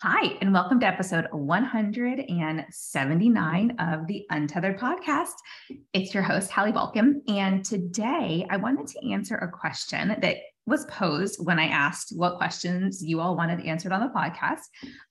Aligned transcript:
Hi, 0.00 0.38
and 0.40 0.52
welcome 0.52 0.78
to 0.78 0.86
episode 0.86 1.26
179 1.32 3.76
of 3.80 4.06
the 4.06 4.24
Untethered 4.30 4.78
podcast. 4.78 5.32
It's 5.92 6.14
your 6.14 6.22
host, 6.22 6.52
Hallie 6.52 6.70
Balkin. 6.70 7.14
And 7.26 7.64
today 7.64 8.46
I 8.48 8.58
wanted 8.58 8.86
to 8.86 9.10
answer 9.10 9.34
a 9.38 9.50
question 9.50 10.14
that 10.20 10.36
was 10.66 10.84
posed 10.84 11.44
when 11.44 11.58
I 11.58 11.66
asked 11.66 12.12
what 12.14 12.36
questions 12.36 13.04
you 13.04 13.18
all 13.18 13.34
wanted 13.34 13.66
answered 13.66 13.90
on 13.90 13.98
the 13.98 14.06
podcast, 14.06 14.60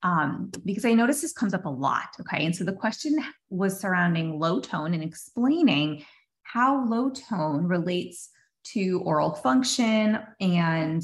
um, 0.04 0.52
because 0.64 0.86
I 0.86 0.94
noticed 0.94 1.22
this 1.22 1.34
comes 1.34 1.54
up 1.54 1.66
a 1.66 1.70
lot. 1.70 2.16
Okay. 2.22 2.46
And 2.46 2.56
so 2.56 2.64
the 2.64 2.72
question 2.72 3.18
was 3.50 3.82
surrounding 3.82 4.40
low 4.40 4.62
tone 4.62 4.94
and 4.94 5.04
explaining 5.04 6.06
how 6.44 6.88
low 6.88 7.10
tone 7.10 7.66
relates 7.66 8.30
to 8.68 9.02
oral 9.04 9.32
function 9.32 10.20
and 10.40 11.04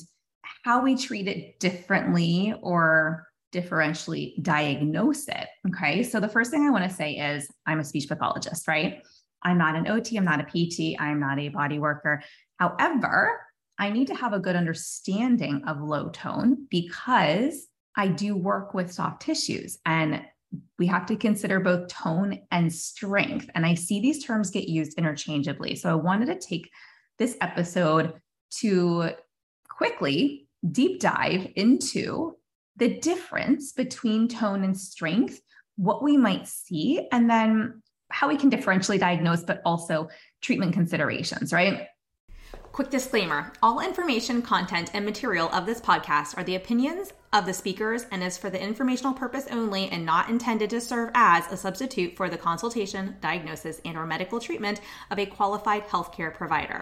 how 0.64 0.82
we 0.82 0.96
treat 0.96 1.28
it 1.28 1.60
differently 1.60 2.54
or 2.62 3.28
differentially 3.54 4.42
diagnose 4.44 5.28
it. 5.28 5.48
Okay. 5.68 6.04
So 6.04 6.20
the 6.20 6.28
first 6.28 6.52
thing 6.52 6.66
I 6.66 6.72
want 6.72 6.90
to 6.90 6.96
say 6.96 7.14
is 7.14 7.50
I'm 7.66 7.80
a 7.80 7.84
speech 7.84 8.08
pathologist, 8.10 8.68
right? 8.68 9.04
I'm 9.44 9.58
not 9.58 9.76
an 9.76 9.88
OT, 9.88 10.18
I'm 10.18 10.26
not 10.26 10.40
a 10.40 10.44
PT, 10.44 11.00
I'm 11.00 11.20
not 11.20 11.40
a 11.40 11.50
body 11.50 11.80
worker. 11.80 12.24
However, 12.60 13.40
I 13.78 13.90
need 13.90 14.08
to 14.08 14.16
have 14.16 14.34
a 14.34 14.40
good 14.40 14.56
understanding 14.56 15.64
of 15.68 15.82
low 15.82 16.10
tone 16.10 16.68
because 16.70 17.68
I 17.96 18.08
do 18.08 18.36
work 18.36 18.74
with 18.74 18.92
soft 18.92 19.22
tissues 19.22 19.80
and 19.86 20.24
we 20.78 20.88
have 20.88 21.06
to 21.08 21.16
consider 21.16 21.60
both 21.60 21.88
tone 21.88 22.40
and 22.52 22.72
strength. 22.72 23.50
And 23.56 23.66
I 23.66 23.74
see 23.74 24.00
these 24.00 24.24
terms 24.24 24.52
get 24.52 24.70
used 24.70 24.98
interchangeably. 24.98 25.76
So 25.76 25.90
I 25.90 25.96
wanted 25.96 26.28
to 26.28 26.48
take 26.48 26.70
this 27.18 27.36
episode 27.42 28.14
to 28.58 29.12
quickly 29.68 30.48
deep 30.72 31.00
dive 31.00 31.48
into 31.56 32.38
the 32.78 33.00
difference 33.00 33.72
between 33.72 34.28
tone 34.28 34.64
and 34.64 34.78
strength, 34.78 35.40
what 35.76 36.04
we 36.04 36.18
might 36.18 36.48
see, 36.48 37.08
and 37.12 37.30
then 37.30 37.82
how 38.10 38.28
we 38.28 38.38
can 38.38 38.52
differentially 38.52 39.00
diagnose, 39.00 39.44
but 39.44 39.62
also 39.66 40.10
treatment 40.42 40.74
considerations, 40.74 41.52
right? 41.52 41.88
Quick 42.72 42.90
disclaimer 42.90 43.54
all 43.62 43.80
information, 43.80 44.42
content, 44.42 44.90
and 44.94 45.06
material 45.06 45.48
of 45.50 45.66
this 45.68 45.80
podcast 45.80 46.36
are 46.38 46.44
the 46.44 46.56
opinions 46.56 47.14
of 47.32 47.46
the 47.46 47.54
speakers 47.54 48.08
and 48.12 48.24
is 48.24 48.38
for 48.38 48.50
the 48.50 48.62
informational 48.62 49.14
purpose 49.14 49.48
only 49.52 49.90
and 49.90 50.04
not 50.04 50.30
intended 50.30 50.72
to 50.72 50.82
serve 50.82 51.12
as 51.14 51.52
a 51.52 51.58
substitute 51.58 52.16
for 52.16 52.30
the 52.30 52.38
consultation, 52.38 53.16
diagnosis, 53.22 53.80
and 53.86 53.96
or 53.96 54.08
medical 54.08 54.40
treatment 54.40 54.82
of 55.12 55.20
a 55.20 55.26
qualified 55.26 55.88
healthcare 55.88 56.34
provider. 56.34 56.82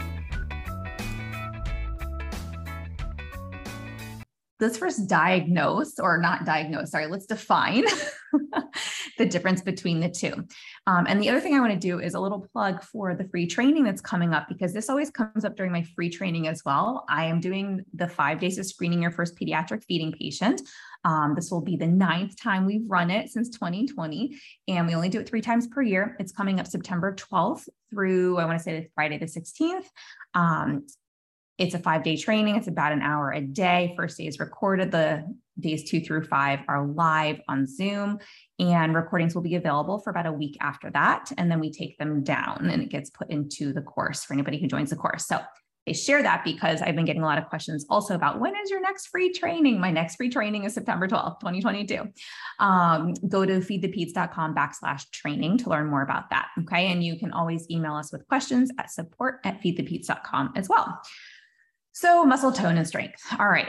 Let's 4.61 4.77
first 4.77 5.07
diagnose 5.07 5.99
or 5.99 6.17
not 6.17 6.45
diagnose, 6.45 6.91
sorry, 6.91 7.07
let's 7.07 7.25
define 7.25 7.83
the 9.17 9.25
difference 9.25 9.61
between 9.61 9.99
the 9.99 10.09
two. 10.09 10.45
Um, 10.87 11.05
and 11.07 11.21
the 11.21 11.29
other 11.29 11.39
thing 11.39 11.55
I 11.55 11.59
want 11.59 11.73
to 11.73 11.79
do 11.79 11.99
is 11.99 12.13
a 12.13 12.19
little 12.19 12.47
plug 12.53 12.83
for 12.83 13.15
the 13.15 13.25
free 13.25 13.47
training 13.47 13.83
that's 13.83 14.01
coming 14.01 14.33
up 14.33 14.47
because 14.47 14.71
this 14.71 14.89
always 14.89 15.09
comes 15.09 15.43
up 15.43 15.57
during 15.57 15.71
my 15.71 15.83
free 15.95 16.09
training 16.09 16.47
as 16.47 16.61
well. 16.63 17.05
I 17.09 17.25
am 17.25 17.39
doing 17.39 17.83
the 17.93 18.07
five 18.07 18.39
days 18.39 18.57
of 18.59 18.65
screening 18.65 19.01
your 19.01 19.11
first 19.11 19.35
pediatric 19.37 19.83
feeding 19.83 20.11
patient. 20.11 20.61
Um, 21.03 21.33
this 21.35 21.49
will 21.49 21.61
be 21.61 21.75
the 21.75 21.87
ninth 21.87 22.39
time 22.39 22.65
we've 22.65 22.87
run 22.87 23.09
it 23.09 23.29
since 23.29 23.49
2020, 23.49 24.37
and 24.67 24.85
we 24.85 24.93
only 24.93 25.09
do 25.09 25.19
it 25.19 25.27
three 25.27 25.41
times 25.41 25.65
per 25.67 25.81
year. 25.81 26.15
It's 26.19 26.31
coming 26.31 26.59
up 26.59 26.67
September 26.67 27.15
12th 27.15 27.67
through, 27.89 28.37
I 28.37 28.45
want 28.45 28.59
to 28.59 28.63
say 28.63 28.89
Friday 28.93 29.17
the 29.17 29.25
16th. 29.25 29.85
Um, 30.35 30.85
it's 31.61 31.75
a 31.75 31.79
five 31.79 32.03
day 32.03 32.17
training. 32.17 32.55
It's 32.55 32.67
about 32.67 32.91
an 32.91 33.03
hour 33.03 33.31
a 33.31 33.39
day. 33.39 33.93
First 33.95 34.17
day 34.17 34.25
is 34.25 34.39
recorded. 34.39 34.91
The 34.91 35.23
days 35.59 35.87
two 35.87 36.01
through 36.01 36.23
five 36.23 36.61
are 36.67 36.87
live 36.87 37.39
on 37.47 37.67
Zoom, 37.67 38.17
and 38.57 38.95
recordings 38.95 39.35
will 39.35 39.43
be 39.43 39.55
available 39.55 39.99
for 39.99 40.09
about 40.09 40.25
a 40.25 40.31
week 40.31 40.57
after 40.59 40.89
that. 40.91 41.31
And 41.37 41.51
then 41.51 41.59
we 41.59 41.71
take 41.71 41.99
them 41.99 42.23
down 42.23 42.67
and 42.71 42.81
it 42.81 42.89
gets 42.89 43.11
put 43.11 43.29
into 43.29 43.73
the 43.73 43.81
course 43.81 44.23
for 44.23 44.33
anybody 44.33 44.59
who 44.59 44.67
joins 44.67 44.89
the 44.89 44.95
course. 44.95 45.27
So 45.27 45.39
I 45.87 45.93
share 45.93 46.23
that 46.23 46.43
because 46.43 46.81
I've 46.81 46.95
been 46.95 47.05
getting 47.05 47.21
a 47.21 47.25
lot 47.25 47.37
of 47.37 47.47
questions 47.47 47.85
also 47.89 48.15
about 48.15 48.39
when 48.39 48.53
is 48.55 48.71
your 48.71 48.81
next 48.81 49.07
free 49.07 49.31
training? 49.31 49.79
My 49.79 49.91
next 49.91 50.15
free 50.15 50.29
training 50.29 50.63
is 50.63 50.73
September 50.73 51.07
12th, 51.07 51.39
2022. 51.41 52.07
Um, 52.59 53.13
go 53.27 53.45
to 53.45 53.59
feedthepeds.com 53.59 54.55
backslash 54.55 55.09
training 55.11 55.59
to 55.59 55.69
learn 55.69 55.87
more 55.87 56.01
about 56.01 56.29
that. 56.31 56.49
Okay. 56.61 56.91
And 56.91 57.03
you 57.03 57.19
can 57.19 57.31
always 57.31 57.69
email 57.69 57.93
us 57.93 58.11
with 58.11 58.27
questions 58.27 58.71
at 58.79 58.91
support 58.91 59.39
at 59.43 59.61
feedthepeds.com 59.61 60.53
as 60.55 60.69
well. 60.69 61.01
So, 61.93 62.23
muscle 62.25 62.51
tone 62.51 62.77
and 62.77 62.87
strength. 62.87 63.21
All 63.37 63.49
right. 63.49 63.67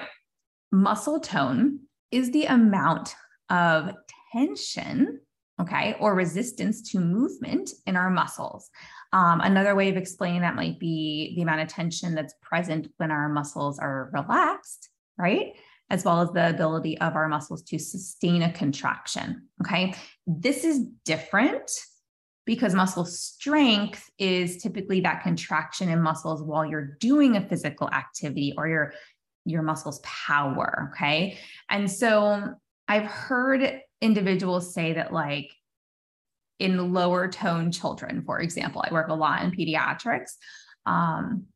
Muscle 0.70 1.20
tone 1.20 1.80
is 2.10 2.30
the 2.30 2.44
amount 2.44 3.14
of 3.50 3.92
tension, 4.32 5.20
okay, 5.60 5.96
or 6.00 6.14
resistance 6.14 6.90
to 6.92 7.00
movement 7.00 7.70
in 7.86 7.96
our 7.96 8.10
muscles. 8.10 8.70
Um, 9.12 9.40
another 9.40 9.74
way 9.74 9.90
of 9.90 9.96
explaining 9.96 10.40
that 10.42 10.54
might 10.54 10.78
be 10.78 11.34
the 11.36 11.42
amount 11.42 11.60
of 11.60 11.68
tension 11.68 12.14
that's 12.14 12.34
present 12.40 12.88
when 12.96 13.10
our 13.10 13.28
muscles 13.28 13.78
are 13.78 14.10
relaxed, 14.12 14.88
right? 15.18 15.54
As 15.90 16.04
well 16.04 16.22
as 16.22 16.30
the 16.30 16.48
ability 16.48 16.98
of 16.98 17.16
our 17.16 17.28
muscles 17.28 17.62
to 17.64 17.78
sustain 17.78 18.42
a 18.42 18.52
contraction. 18.52 19.48
Okay. 19.60 19.94
This 20.26 20.64
is 20.64 20.86
different 21.04 21.70
because 22.44 22.74
muscle 22.74 23.04
strength 23.04 24.08
is 24.18 24.62
typically 24.62 25.00
that 25.00 25.22
contraction 25.22 25.88
in 25.88 26.00
muscles 26.02 26.42
while 26.42 26.66
you're 26.66 26.96
doing 27.00 27.36
a 27.36 27.48
physical 27.48 27.88
activity 27.90 28.52
or 28.56 28.68
your 28.68 28.94
your 29.44 29.62
muscles 29.62 30.00
power 30.04 30.90
okay? 30.92 31.38
And 31.68 31.90
so 31.90 32.54
i've 32.88 33.06
heard 33.06 33.80
individuals 34.00 34.74
say 34.74 34.94
that 34.94 35.12
like 35.12 35.50
in 36.58 36.92
lower 36.92 37.28
tone 37.28 37.70
children 37.70 38.22
for 38.22 38.40
example 38.40 38.82
i 38.84 38.92
work 38.92 39.08
a 39.08 39.14
lot 39.14 39.42
in 39.42 39.50
pediatrics 39.52 40.32
um, 40.84 41.46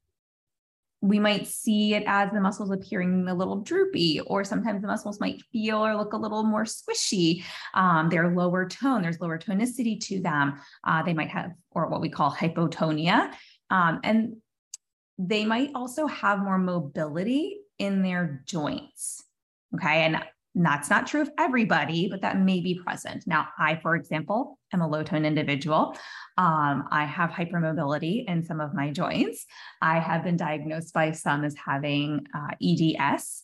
we 1.08 1.18
might 1.18 1.46
see 1.46 1.94
it 1.94 2.04
as 2.06 2.30
the 2.32 2.40
muscles 2.40 2.70
appearing 2.70 3.26
a 3.28 3.34
little 3.34 3.56
droopy, 3.56 4.20
or 4.20 4.44
sometimes 4.44 4.82
the 4.82 4.88
muscles 4.88 5.20
might 5.20 5.42
feel 5.52 5.84
or 5.84 5.96
look 5.96 6.12
a 6.12 6.16
little 6.16 6.42
more 6.42 6.64
squishy. 6.64 7.44
Um, 7.74 8.08
they're 8.08 8.34
lower 8.34 8.68
tone, 8.68 9.02
there's 9.02 9.20
lower 9.20 9.38
tonicity 9.38 10.00
to 10.06 10.20
them. 10.20 10.60
Uh, 10.84 11.02
they 11.02 11.14
might 11.14 11.30
have, 11.30 11.52
or 11.70 11.88
what 11.88 12.00
we 12.00 12.08
call 12.08 12.30
hypotonia. 12.30 13.32
Um, 13.70 14.00
and 14.04 14.36
they 15.18 15.44
might 15.44 15.70
also 15.74 16.06
have 16.06 16.40
more 16.40 16.58
mobility 16.58 17.58
in 17.78 18.02
their 18.02 18.42
joints. 18.46 19.22
Okay. 19.74 20.04
And 20.04 20.22
that's 20.64 20.88
not 20.88 21.06
true 21.06 21.20
of 21.20 21.30
everybody, 21.38 22.08
but 22.08 22.22
that 22.22 22.38
may 22.38 22.60
be 22.60 22.80
present. 22.82 23.26
Now, 23.26 23.48
I, 23.58 23.76
for 23.76 23.94
example, 23.94 24.58
am 24.72 24.80
a 24.80 24.88
low 24.88 25.02
tone 25.02 25.24
individual. 25.24 25.96
Um, 26.38 26.88
I 26.90 27.04
have 27.04 27.30
hypermobility 27.30 28.24
in 28.26 28.42
some 28.42 28.60
of 28.60 28.74
my 28.74 28.90
joints. 28.90 29.44
I 29.82 29.98
have 29.98 30.24
been 30.24 30.36
diagnosed 30.36 30.94
by 30.94 31.12
some 31.12 31.44
as 31.44 31.54
having 31.56 32.26
uh, 32.34 32.54
EDS. 32.62 33.42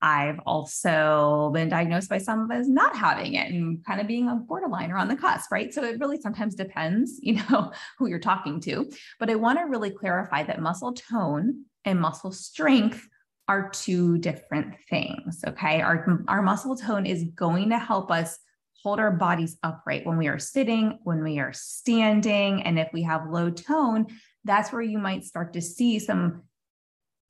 I've 0.00 0.38
also 0.46 1.50
been 1.54 1.68
diagnosed 1.68 2.10
by 2.10 2.18
some 2.18 2.50
as 2.50 2.68
not 2.68 2.94
having 2.94 3.34
it 3.34 3.50
and 3.50 3.84
kind 3.84 4.00
of 4.00 4.06
being 4.06 4.28
a 4.28 4.34
borderline 4.34 4.90
or 4.90 4.98
on 4.98 5.08
the 5.08 5.16
cusp, 5.16 5.50
right? 5.50 5.72
So 5.72 5.82
it 5.82 5.98
really 5.98 6.20
sometimes 6.20 6.54
depends, 6.54 7.18
you 7.22 7.42
know, 7.50 7.72
who 7.98 8.08
you're 8.08 8.18
talking 8.18 8.60
to. 8.60 8.90
But 9.18 9.30
I 9.30 9.34
want 9.34 9.58
to 9.58 9.64
really 9.64 9.90
clarify 9.90 10.44
that 10.44 10.60
muscle 10.60 10.92
tone 10.92 11.64
and 11.84 12.00
muscle 12.00 12.32
strength 12.32 13.06
are 13.48 13.70
two 13.70 14.18
different 14.18 14.74
things. 14.88 15.44
Okay. 15.46 15.80
Our, 15.80 16.24
our 16.28 16.42
muscle 16.42 16.76
tone 16.76 17.06
is 17.06 17.24
going 17.34 17.70
to 17.70 17.78
help 17.78 18.10
us 18.10 18.38
hold 18.82 19.00
our 19.00 19.10
bodies 19.10 19.56
upright 19.62 20.06
when 20.06 20.18
we 20.18 20.28
are 20.28 20.38
sitting, 20.38 20.98
when 21.04 21.22
we 21.22 21.38
are 21.38 21.52
standing. 21.52 22.62
And 22.62 22.78
if 22.78 22.90
we 22.92 23.02
have 23.02 23.30
low 23.30 23.50
tone, 23.50 24.06
that's 24.44 24.72
where 24.72 24.82
you 24.82 24.98
might 24.98 25.24
start 25.24 25.54
to 25.54 25.62
see 25.62 25.98
some 25.98 26.42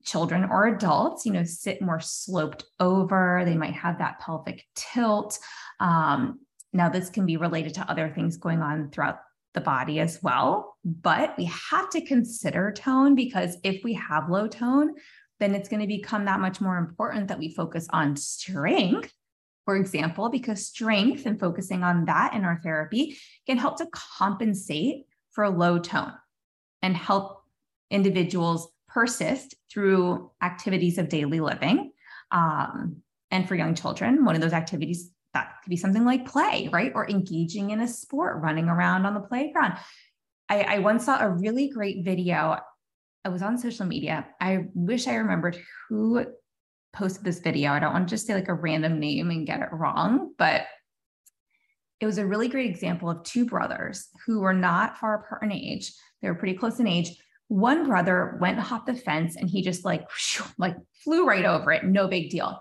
children 0.05 0.44
or 0.44 0.66
adults, 0.66 1.25
you 1.25 1.32
know, 1.32 1.44
sit 1.44 1.81
more 1.81 2.00
sloped 2.00 2.64
over. 2.81 3.43
They 3.44 3.56
might 3.56 3.75
have 3.75 3.99
that 3.99 4.20
pelvic 4.20 4.64
tilt. 4.75 5.38
Um, 5.81 6.40
now, 6.72 6.88
this 6.88 7.08
can 7.08 7.25
be 7.25 7.37
related 7.37 7.75
to 7.75 7.90
other 7.90 8.11
things 8.11 8.37
going 8.37 8.61
on 8.61 8.90
throughout 8.90 9.20
the 9.55 9.61
body 9.61 10.00
as 10.00 10.20
well, 10.22 10.76
but 10.84 11.38
we 11.38 11.44
have 11.44 11.88
to 11.90 12.05
consider 12.05 12.72
tone 12.72 13.14
because 13.14 13.56
if 13.62 13.84
we 13.84 13.94
have 13.94 14.28
low 14.28 14.49
tone, 14.49 14.94
then 15.41 15.55
it's 15.55 15.69
going 15.69 15.83
to 15.83 15.89
become 15.89 16.25
that 16.27 16.41
much 16.41 16.61
more 16.61 16.79
important 16.79 17.29
that 17.29 17.39
we 17.39 17.53
focus 17.53 17.87
on 17.91 18.17
strength, 18.17 19.13
for 19.65 19.77
example, 19.77 20.29
because 20.29 20.67
strength 20.67 21.27
and 21.27 21.41
focusing 21.41 21.83
on 21.83 22.05
that 22.05 22.35
in 22.35 22.45
our 22.45 22.61
therapy 22.63 23.19
can 23.47 23.59
help 23.59 23.79
to 23.79 23.89
compensate 23.93 25.05
for 25.33 25.45
a 25.45 25.51
low 25.51 25.79
tone 25.79 26.13
and 26.83 26.97
help 26.97 27.43
individuals 27.91 28.69
persist 28.89 29.55
through 29.73 30.31
activities 30.43 30.99
of 30.99 31.09
daily 31.09 31.41
living. 31.41 31.93
Um, 32.31 33.03
and 33.31 33.49
for 33.49 33.57
young 33.57 33.75
children, 33.75 34.25
one 34.25 34.37
of 34.37 34.41
those 34.41 34.53
activities 34.53 35.11
that 35.33 35.57
could 35.63 35.71
be 35.71 35.77
something 35.77 36.05
like 36.05 36.27
play, 36.27 36.69
right? 36.73 36.93
Or 36.95 37.11
engaging 37.11 37.71
in 37.71 37.81
a 37.81 37.89
sport, 37.89 38.41
running 38.41 38.69
around 38.69 39.05
on 39.05 39.15
the 39.15 39.21
playground. 39.21 39.75
I, 40.49 40.61
I 40.63 40.79
once 40.79 41.07
saw 41.07 41.21
a 41.21 41.29
really 41.29 41.69
great 41.69 42.05
video. 42.05 42.59
I 43.25 43.31
was 43.31 43.43
on 43.43 43.56
social 43.59 43.87
media. 43.87 44.26
I 44.41 44.67
wish 44.75 45.09
I 45.09 45.15
remembered 45.15 45.59
who 45.88 46.26
posted 46.93 47.25
this 47.25 47.41
video. 47.41 47.73
I 47.73 47.81
don't 47.81 47.93
want 47.93 48.09
to 48.09 48.12
just 48.15 48.26
say 48.26 48.35
like 48.35 48.49
a 48.49 48.55
random 48.55 49.00
name 49.00 49.31
and 49.31 49.47
get 49.47 49.62
it 49.62 49.73
wrong, 49.73 50.35
but 50.38 50.67
it 52.00 52.06
was 52.06 52.19
a 52.19 52.26
really 52.26 52.49
great 52.49 52.69
example 52.69 53.09
of 53.09 53.23
two 53.25 53.47
brothers 53.47 54.09
who 54.26 54.41
were 54.41 54.53
not 54.53 54.99
far 54.99 55.15
apart 55.15 55.43
in 55.43 55.53
age. 55.53 55.93
They 56.21 56.29
were 56.29 56.35
pretty 56.35 56.59
close 56.59 56.79
in 56.81 56.87
age. 56.87 57.11
One 57.49 57.87
brother 57.87 58.37
went 58.41 58.59
hopped 58.59 58.87
the 58.87 58.94
fence 58.94 59.37
and 59.37 59.49
he 59.49 59.62
just 59.62 59.85
like, 59.85 60.06
like 60.59 60.76
flew 61.03 61.26
right 61.26 61.44
over 61.44 61.73
it. 61.73 61.85
No 61.85 62.09
big 62.09 62.31
deal. 62.31 62.61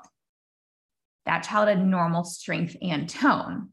That 1.26 1.44
child 1.44 1.68
had 1.68 1.86
normal 1.86 2.24
strength 2.24 2.76
and 2.82 3.10
tone. 3.10 3.70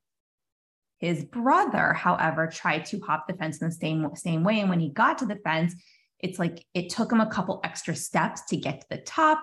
His 0.98 1.25
brother, 1.25 1.94
however, 1.94 2.46
tried 2.46 2.87
to 2.87 3.00
hop 3.00 3.26
the 3.26 3.34
fence 3.34 3.60
in 3.60 3.69
the 3.69 3.75
same, 3.75 4.06
same 4.16 4.44
way. 4.44 4.60
And 4.60 4.69
when 4.69 4.81
he 4.81 4.90
got 4.90 5.19
to 5.19 5.26
the 5.26 5.37
fence, 5.37 5.75
it's 6.22 6.38
like 6.38 6.64
it 6.75 6.90
took 6.90 7.12
him 7.12 7.20
a 7.20 7.31
couple 7.31 7.61
extra 7.64 7.94
steps 7.94 8.43
to 8.46 8.56
get 8.56 8.81
to 8.81 8.87
the 8.90 8.99
top, 8.99 9.43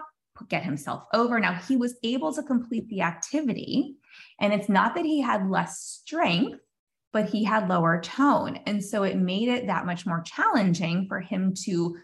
get 0.49 0.63
himself 0.63 1.03
over. 1.13 1.39
Now 1.39 1.53
he 1.53 1.77
was 1.77 1.95
able 2.03 2.33
to 2.33 2.43
complete 2.43 2.87
the 2.89 3.01
activity. 3.01 3.95
And 4.39 4.53
it's 4.53 4.69
not 4.69 4.95
that 4.95 5.05
he 5.05 5.21
had 5.21 5.49
less 5.49 5.79
strength, 5.79 6.59
but 7.11 7.29
he 7.29 7.43
had 7.43 7.69
lower 7.69 7.99
tone. 8.01 8.59
And 8.65 8.83
so 8.83 9.03
it 9.03 9.17
made 9.17 9.49
it 9.49 9.67
that 9.67 9.85
much 9.85 10.05
more 10.05 10.21
challenging 10.21 11.07
for 11.07 11.19
him 11.19 11.53
to 11.65 11.97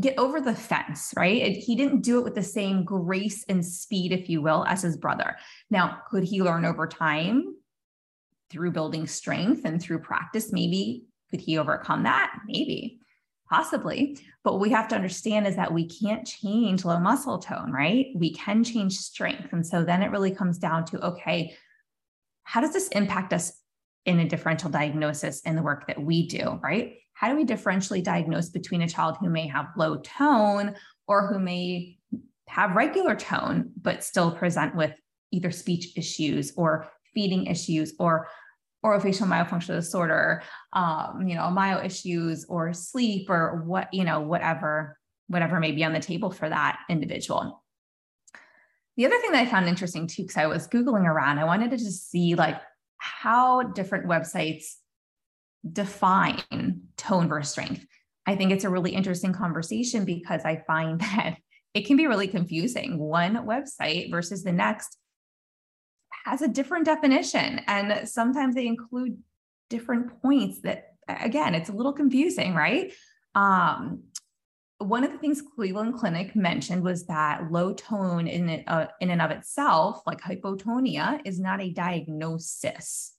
get 0.00 0.18
over 0.18 0.40
the 0.40 0.54
fence, 0.54 1.12
right? 1.16 1.42
It, 1.42 1.52
he 1.58 1.76
didn't 1.76 2.00
do 2.00 2.18
it 2.18 2.24
with 2.24 2.34
the 2.34 2.42
same 2.42 2.82
grace 2.84 3.44
and 3.48 3.64
speed, 3.64 4.10
if 4.10 4.28
you 4.28 4.40
will, 4.42 4.64
as 4.66 4.82
his 4.82 4.96
brother. 4.96 5.36
Now, 5.70 5.98
could 6.10 6.24
he 6.24 6.42
learn 6.42 6.64
over 6.64 6.86
time? 6.86 7.56
through 8.52 8.70
building 8.70 9.06
strength 9.06 9.62
and 9.64 9.80
through 9.80 9.98
practice, 9.98 10.52
maybe 10.52 11.06
could 11.30 11.40
he 11.40 11.56
overcome 11.56 12.02
that? 12.02 12.38
Maybe, 12.46 13.00
possibly. 13.52 14.18
But 14.44 14.54
what 14.54 14.62
we 14.62 14.70
have 14.70 14.88
to 14.88 14.94
understand 14.94 15.46
is 15.46 15.56
that 15.56 15.72
we 15.72 15.86
can't 15.86 16.26
change 16.26 16.86
low 16.86 16.98
muscle 16.98 17.38
tone, 17.38 17.70
right? 17.70 18.06
We 18.14 18.32
can 18.32 18.64
change 18.64 18.96
strength. 18.96 19.52
And 19.52 19.66
so 19.66 19.84
then 19.84 20.02
it 20.02 20.10
really 20.10 20.30
comes 20.30 20.56
down 20.58 20.86
to 20.86 21.06
okay, 21.08 21.54
how 22.44 22.62
does 22.62 22.72
this 22.72 22.88
impact 22.88 23.32
us 23.34 23.52
in 24.06 24.20
a 24.20 24.28
differential 24.28 24.70
diagnosis 24.70 25.42
in 25.42 25.54
the 25.54 25.62
work 25.62 25.86
that 25.86 26.02
we 26.02 26.26
do, 26.26 26.58
right? 26.62 26.94
How 27.12 27.28
do 27.28 27.36
we 27.36 27.44
differentially 27.44 28.02
diagnose 28.02 28.48
between 28.48 28.82
a 28.82 28.88
child 28.88 29.18
who 29.20 29.28
may 29.28 29.46
have 29.48 29.66
low 29.76 29.98
tone 29.98 30.74
or 31.06 31.26
who 31.26 31.38
may 31.38 31.98
have 32.48 32.74
regular 32.74 33.14
tone, 33.14 33.70
but 33.80 34.02
still 34.02 34.32
present 34.32 34.74
with 34.74 34.92
either 35.30 35.50
speech 35.50 35.96
issues 35.96 36.52
or 36.56 36.88
feeding 37.14 37.46
issues 37.46 37.92
or 37.98 38.28
orofacial 38.84 39.26
myofunctional 39.26 39.76
disorder, 39.76 40.42
um, 40.72 41.24
you 41.26 41.34
know, 41.34 41.50
myo 41.50 41.82
issues 41.84 42.44
or 42.48 42.72
sleep 42.72 43.30
or 43.30 43.62
what, 43.64 43.92
you 43.92 44.04
know, 44.04 44.20
whatever, 44.20 44.98
whatever 45.28 45.60
may 45.60 45.72
be 45.72 45.84
on 45.84 45.92
the 45.92 46.00
table 46.00 46.30
for 46.30 46.48
that 46.48 46.78
individual. 46.88 47.62
The 48.96 49.06
other 49.06 49.18
thing 49.20 49.32
that 49.32 49.46
I 49.46 49.50
found 49.50 49.68
interesting 49.68 50.06
too, 50.06 50.22
because 50.22 50.36
I 50.36 50.46
was 50.46 50.68
Googling 50.68 51.06
around, 51.06 51.38
I 51.38 51.44
wanted 51.44 51.70
to 51.70 51.78
just 51.78 52.10
see 52.10 52.34
like 52.34 52.60
how 52.98 53.62
different 53.62 54.06
websites 54.06 54.64
define 55.70 56.82
tone 56.96 57.28
versus 57.28 57.52
strength. 57.52 57.86
I 58.26 58.36
think 58.36 58.52
it's 58.52 58.64
a 58.64 58.70
really 58.70 58.92
interesting 58.92 59.32
conversation 59.32 60.04
because 60.04 60.42
I 60.44 60.62
find 60.66 61.00
that 61.00 61.36
it 61.74 61.86
can 61.86 61.96
be 61.96 62.06
really 62.06 62.28
confusing. 62.28 62.98
One 62.98 63.46
website 63.46 64.10
versus 64.10 64.42
the 64.42 64.52
next 64.52 64.98
has 66.24 66.42
a 66.42 66.48
different 66.48 66.84
definition. 66.84 67.60
And 67.66 68.08
sometimes 68.08 68.54
they 68.54 68.66
include 68.66 69.18
different 69.70 70.20
points 70.22 70.60
that, 70.60 70.94
again, 71.08 71.54
it's 71.54 71.68
a 71.68 71.72
little 71.72 71.92
confusing, 71.92 72.54
right? 72.54 72.92
Um, 73.34 74.04
one 74.78 75.04
of 75.04 75.12
the 75.12 75.18
things 75.18 75.42
Cleveland 75.54 75.94
Clinic 75.94 76.34
mentioned 76.34 76.82
was 76.82 77.06
that 77.06 77.50
low 77.52 77.72
tone 77.72 78.26
in, 78.26 78.48
it, 78.48 78.64
uh, 78.66 78.86
in 79.00 79.10
and 79.10 79.22
of 79.22 79.30
itself, 79.30 80.02
like 80.06 80.20
hypotonia, 80.20 81.20
is 81.24 81.38
not 81.38 81.60
a 81.60 81.70
diagnosis. 81.70 83.14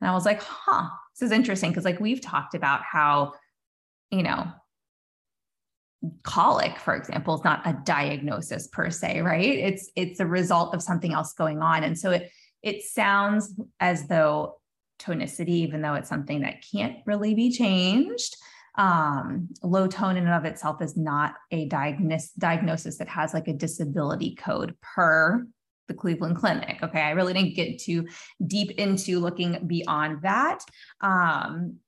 And 0.00 0.08
I 0.08 0.14
was 0.14 0.24
like, 0.24 0.40
huh, 0.40 0.88
this 1.14 1.26
is 1.26 1.32
interesting 1.32 1.70
because, 1.70 1.84
like, 1.84 1.98
we've 1.98 2.20
talked 2.20 2.54
about 2.54 2.82
how, 2.82 3.34
you 4.10 4.22
know, 4.22 4.46
colic 6.22 6.78
for 6.78 6.94
example 6.94 7.34
is 7.34 7.42
not 7.42 7.66
a 7.66 7.76
diagnosis 7.84 8.68
per 8.68 8.88
se 8.88 9.20
right 9.20 9.58
it's 9.58 9.90
it's 9.96 10.20
a 10.20 10.26
result 10.26 10.72
of 10.72 10.80
something 10.82 11.12
else 11.12 11.32
going 11.32 11.60
on 11.60 11.82
and 11.82 11.98
so 11.98 12.12
it 12.12 12.30
it 12.62 12.82
sounds 12.82 13.58
as 13.80 14.06
though 14.06 14.58
tonicity 15.00 15.48
even 15.48 15.82
though 15.82 15.94
it's 15.94 16.08
something 16.08 16.42
that 16.42 16.62
can't 16.72 16.98
really 17.04 17.34
be 17.34 17.50
changed 17.50 18.36
um, 18.76 19.48
low 19.64 19.88
tone 19.88 20.16
in 20.16 20.24
and 20.24 20.32
of 20.32 20.44
itself 20.44 20.80
is 20.80 20.96
not 20.96 21.34
a 21.50 21.66
diagnosis 21.66 22.30
diagnosis 22.38 22.96
that 22.98 23.08
has 23.08 23.34
like 23.34 23.48
a 23.48 23.52
disability 23.52 24.36
code 24.36 24.76
per 24.80 25.44
the 25.88 25.94
Cleveland 25.94 26.36
Clinic. 26.36 26.78
Okay, 26.82 27.00
I 27.00 27.10
really 27.10 27.32
didn't 27.32 27.56
get 27.56 27.80
too 27.80 28.06
deep 28.46 28.72
into 28.72 29.18
looking 29.18 29.66
beyond 29.66 30.22
that. 30.22 30.60
Um, 31.00 31.78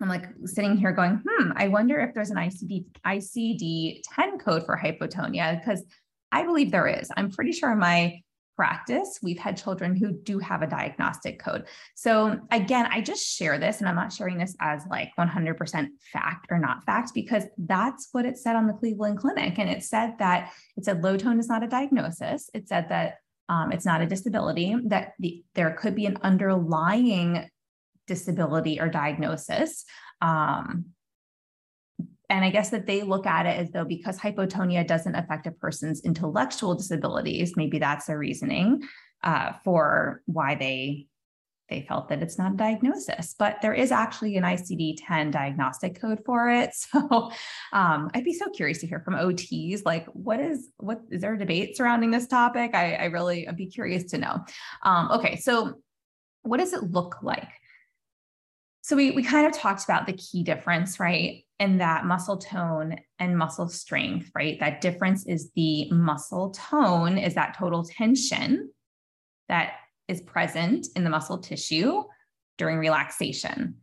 I'm 0.00 0.08
like 0.08 0.26
sitting 0.44 0.76
here 0.76 0.92
going, 0.92 1.22
hmm, 1.26 1.50
I 1.56 1.68
wonder 1.68 1.98
if 2.00 2.14
there's 2.14 2.30
an 2.30 2.36
ICD 2.36 2.84
ICD 3.04 4.02
10 4.14 4.38
code 4.38 4.64
for 4.64 4.76
hypotonia 4.76 5.58
because 5.58 5.84
I 6.30 6.44
believe 6.44 6.70
there 6.70 6.86
is. 6.86 7.10
I'm 7.16 7.30
pretty 7.30 7.52
sure 7.52 7.72
in 7.72 7.78
my 7.78 8.20
practice, 8.58 9.20
we've 9.22 9.38
had 9.38 9.56
children 9.56 9.94
who 9.94 10.12
do 10.12 10.40
have 10.40 10.62
a 10.62 10.66
diagnostic 10.66 11.38
code. 11.38 11.64
So 11.94 12.40
again, 12.50 12.88
I 12.90 13.00
just 13.00 13.24
share 13.24 13.56
this 13.56 13.78
and 13.78 13.88
I'm 13.88 13.94
not 13.94 14.12
sharing 14.12 14.36
this 14.36 14.56
as 14.60 14.82
like 14.90 15.12
100% 15.16 15.88
fact 16.12 16.46
or 16.50 16.58
not 16.58 16.84
fact 16.84 17.14
because 17.14 17.44
that's 17.56 18.08
what 18.10 18.26
it 18.26 18.36
said 18.36 18.56
on 18.56 18.66
the 18.66 18.72
Cleveland 18.72 19.18
Clinic. 19.18 19.60
And 19.60 19.70
it 19.70 19.84
said 19.84 20.14
that 20.18 20.52
it 20.76 20.84
said 20.84 21.04
low 21.04 21.16
tone 21.16 21.38
is 21.38 21.48
not 21.48 21.62
a 21.62 21.68
diagnosis. 21.68 22.50
It 22.52 22.68
said 22.68 22.88
that 22.88 23.18
um, 23.48 23.70
it's 23.70 23.86
not 23.86 24.02
a 24.02 24.06
disability, 24.06 24.74
that 24.86 25.12
the, 25.20 25.44
there 25.54 25.70
could 25.70 25.94
be 25.94 26.06
an 26.06 26.18
underlying 26.22 27.48
disability 28.08 28.80
or 28.80 28.88
diagnosis. 28.88 29.84
Um, 30.20 30.86
and 32.30 32.44
I 32.44 32.50
guess 32.50 32.70
that 32.70 32.86
they 32.86 33.02
look 33.02 33.26
at 33.26 33.46
it 33.46 33.58
as 33.58 33.70
though 33.70 33.84
because 33.84 34.18
hypotonia 34.18 34.86
doesn't 34.86 35.14
affect 35.14 35.46
a 35.46 35.52
person's 35.52 36.02
intellectual 36.02 36.74
disabilities, 36.74 37.56
maybe 37.56 37.78
that's 37.78 38.06
their 38.06 38.18
reasoning 38.18 38.82
uh, 39.22 39.52
for 39.64 40.22
why 40.26 40.54
they 40.54 41.06
they 41.68 41.84
felt 41.86 42.08
that 42.08 42.22
it's 42.22 42.38
not 42.38 42.54
a 42.54 42.56
diagnosis. 42.56 43.34
But 43.38 43.58
there 43.60 43.74
is 43.74 43.92
actually 43.92 44.38
an 44.38 44.44
ICD-10 44.44 45.30
diagnostic 45.30 46.00
code 46.00 46.20
for 46.24 46.48
it. 46.48 46.70
So 46.90 47.30
um, 47.72 48.10
I'd 48.14 48.24
be 48.24 48.32
so 48.32 48.48
curious 48.48 48.78
to 48.78 48.86
hear 48.86 49.00
from 49.00 49.14
OTs, 49.14 49.84
like 49.84 50.06
what 50.06 50.40
is 50.40 50.70
what 50.78 51.02
is 51.10 51.20
there 51.20 51.34
a 51.34 51.38
debate 51.38 51.76
surrounding 51.76 52.10
this 52.10 52.26
topic? 52.26 52.74
I, 52.74 52.94
I 52.94 53.04
really 53.06 53.46
I'd 53.46 53.56
be 53.56 53.66
curious 53.66 54.04
to 54.04 54.18
know. 54.18 54.44
Um, 54.82 55.10
okay, 55.12 55.36
so 55.36 55.74
what 56.42 56.58
does 56.58 56.72
it 56.72 56.84
look 56.84 57.16
like? 57.22 57.50
So 58.88 58.96
we, 58.96 59.10
we 59.10 59.22
kind 59.22 59.46
of 59.46 59.52
talked 59.52 59.84
about 59.84 60.06
the 60.06 60.14
key 60.14 60.42
difference, 60.42 60.98
right? 60.98 61.44
In 61.60 61.76
that 61.76 62.06
muscle 62.06 62.38
tone 62.38 62.96
and 63.18 63.36
muscle 63.36 63.68
strength, 63.68 64.30
right? 64.34 64.58
That 64.60 64.80
difference 64.80 65.26
is 65.26 65.50
the 65.54 65.90
muscle 65.90 66.52
tone 66.52 67.18
is 67.18 67.34
that 67.34 67.54
total 67.58 67.84
tension 67.84 68.70
that 69.50 69.72
is 70.08 70.22
present 70.22 70.86
in 70.96 71.04
the 71.04 71.10
muscle 71.10 71.36
tissue 71.36 72.02
during 72.56 72.78
relaxation 72.78 73.74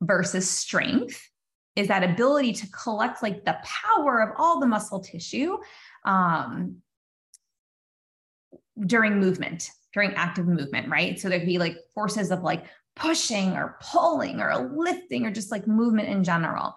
versus 0.00 0.50
strength 0.50 1.22
is 1.76 1.86
that 1.86 2.02
ability 2.02 2.52
to 2.54 2.66
collect 2.72 3.22
like 3.22 3.44
the 3.44 3.56
power 3.62 4.20
of 4.20 4.30
all 4.36 4.58
the 4.58 4.66
muscle 4.66 4.98
tissue 4.98 5.58
um, 6.04 6.78
during 8.84 9.20
movement 9.20 9.70
during 9.92 10.12
active 10.14 10.46
movement 10.46 10.88
right 10.88 11.18
so 11.18 11.28
there'd 11.28 11.46
be 11.46 11.58
like 11.58 11.76
forces 11.94 12.30
of 12.30 12.42
like 12.42 12.64
pushing 13.00 13.56
or 13.56 13.78
pulling 13.80 14.40
or 14.40 14.70
lifting 14.76 15.26
or 15.26 15.30
just 15.30 15.50
like 15.50 15.66
movement 15.66 16.08
in 16.08 16.22
general. 16.22 16.74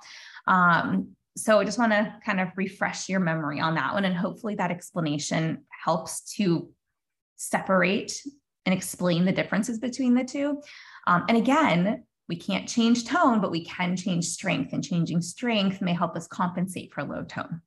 Um, 0.48 1.10
so 1.36 1.60
I 1.60 1.66
just 1.66 1.80
want 1.80 1.92
to 1.92 2.16
kind 2.26 2.40
of 2.40 2.50
refresh 2.56 3.10
your 3.10 3.20
memory 3.20 3.60
on 3.60 3.76
that 3.76 3.94
one. 3.94 4.06
And 4.06 4.16
hopefully 4.16 4.56
that 4.56 4.72
explanation 4.72 5.66
helps 5.84 6.22
to 6.36 6.70
separate 7.36 8.24
and 8.66 8.74
explain 8.74 9.26
the 9.26 9.32
differences 9.32 9.80
between 9.80 10.14
the 10.14 10.24
two. 10.24 10.62
Um, 11.08 11.26
and 11.28 11.38
again, 11.38 12.04
we 12.30 12.38
can't 12.38 12.70
change 12.70 13.06
tone, 13.06 13.42
but 13.42 13.52
we 13.52 13.66
can 13.66 13.98
change 13.98 14.26
strength, 14.26 14.72
and 14.72 14.84
changing 14.84 15.22
strength 15.22 15.82
may 15.82 15.94
help 15.94 16.16
us 16.16 16.26
compensate 16.26 16.94
for 16.94 17.04
low 17.04 17.24
tone. 17.24 17.62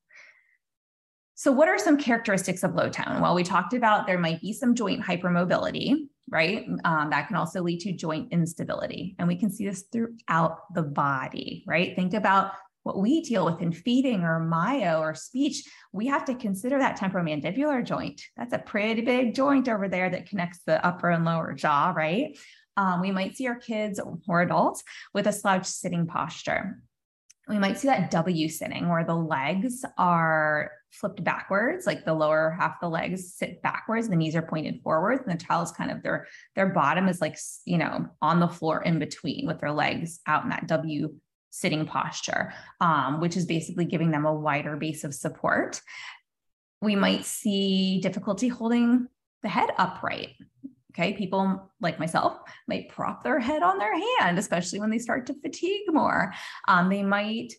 So, 1.34 1.52
what 1.52 1.68
are 1.68 1.78
some 1.78 1.98
characteristics 1.98 2.62
of 2.62 2.74
low 2.74 2.88
tone? 2.88 3.20
Well, 3.20 3.34
we 3.34 3.44
talked 3.44 3.74
about 3.74 4.06
there 4.06 4.18
might 4.18 4.40
be 4.40 4.54
some 4.54 4.74
joint 4.74 5.02
hypermobility, 5.02 6.08
right? 6.28 6.66
Um, 6.84 7.10
that 7.10 7.28
can 7.28 7.36
also 7.36 7.62
lead 7.62 7.80
to 7.80 7.92
joint 7.92 8.32
instability. 8.32 9.14
And 9.18 9.28
we 9.28 9.36
can 9.36 9.50
see 9.50 9.66
this 9.66 9.84
throughout 9.92 10.72
the 10.74 10.82
body, 10.82 11.64
right? 11.66 11.94
Think 11.94 12.14
about 12.14 12.52
what 12.82 12.98
we 12.98 13.20
deal 13.22 13.44
with 13.44 13.60
in 13.60 13.72
feeding 13.72 14.22
or 14.22 14.38
myo 14.38 15.00
or 15.00 15.14
speech. 15.14 15.64
We 15.92 16.06
have 16.06 16.24
to 16.26 16.34
consider 16.34 16.78
that 16.78 16.98
temporomandibular 16.98 17.84
joint. 17.84 18.22
That's 18.36 18.52
a 18.52 18.58
pretty 18.58 19.02
big 19.02 19.34
joint 19.34 19.68
over 19.68 19.88
there 19.88 20.08
that 20.08 20.28
connects 20.28 20.60
the 20.66 20.84
upper 20.86 21.10
and 21.10 21.24
lower 21.24 21.52
jaw, 21.52 21.92
right? 21.96 22.38
Um, 22.76 23.00
we 23.00 23.10
might 23.10 23.36
see 23.36 23.48
our 23.48 23.56
kids 23.56 24.00
or 24.28 24.42
adults 24.42 24.84
with 25.14 25.26
a 25.26 25.32
slouched 25.32 25.66
sitting 25.66 26.06
posture 26.06 26.80
we 27.48 27.58
might 27.58 27.78
see 27.78 27.86
that 27.88 28.10
W 28.10 28.48
sitting 28.48 28.88
where 28.88 29.04
the 29.04 29.14
legs 29.14 29.84
are 29.98 30.72
flipped 30.90 31.22
backwards, 31.22 31.86
like 31.86 32.04
the 32.04 32.14
lower 32.14 32.56
half 32.58 32.72
of 32.72 32.80
the 32.80 32.88
legs 32.88 33.34
sit 33.34 33.62
backwards, 33.62 34.08
the 34.08 34.16
knees 34.16 34.34
are 34.34 34.42
pointed 34.42 34.80
forwards, 34.82 35.22
and 35.24 35.38
the 35.38 35.44
child's 35.44 35.70
kind 35.70 35.90
of 35.90 36.02
their 36.02 36.26
their 36.56 36.66
bottom 36.66 37.08
is 37.08 37.20
like 37.20 37.38
you 37.64 37.78
know 37.78 38.06
on 38.20 38.40
the 38.40 38.48
floor 38.48 38.82
in 38.82 38.98
between 38.98 39.46
with 39.46 39.60
their 39.60 39.72
legs 39.72 40.20
out 40.26 40.42
in 40.42 40.50
that 40.50 40.66
W 40.66 41.14
sitting 41.50 41.86
posture, 41.86 42.52
um, 42.80 43.20
which 43.20 43.36
is 43.36 43.46
basically 43.46 43.84
giving 43.84 44.10
them 44.10 44.26
a 44.26 44.34
wider 44.34 44.76
base 44.76 45.04
of 45.04 45.14
support. 45.14 45.80
We 46.82 46.96
might 46.96 47.24
see 47.24 48.00
difficulty 48.00 48.48
holding 48.48 49.06
the 49.42 49.48
head 49.48 49.70
upright. 49.78 50.30
Okay, 50.98 51.12
people 51.12 51.70
like 51.80 51.98
myself 51.98 52.38
might 52.66 52.88
prop 52.88 53.22
their 53.22 53.38
head 53.38 53.62
on 53.62 53.76
their 53.76 53.92
hand, 54.18 54.38
especially 54.38 54.80
when 54.80 54.88
they 54.88 54.98
start 54.98 55.26
to 55.26 55.34
fatigue 55.34 55.82
more. 55.88 56.32
Um, 56.68 56.88
they 56.88 57.02
might 57.02 57.52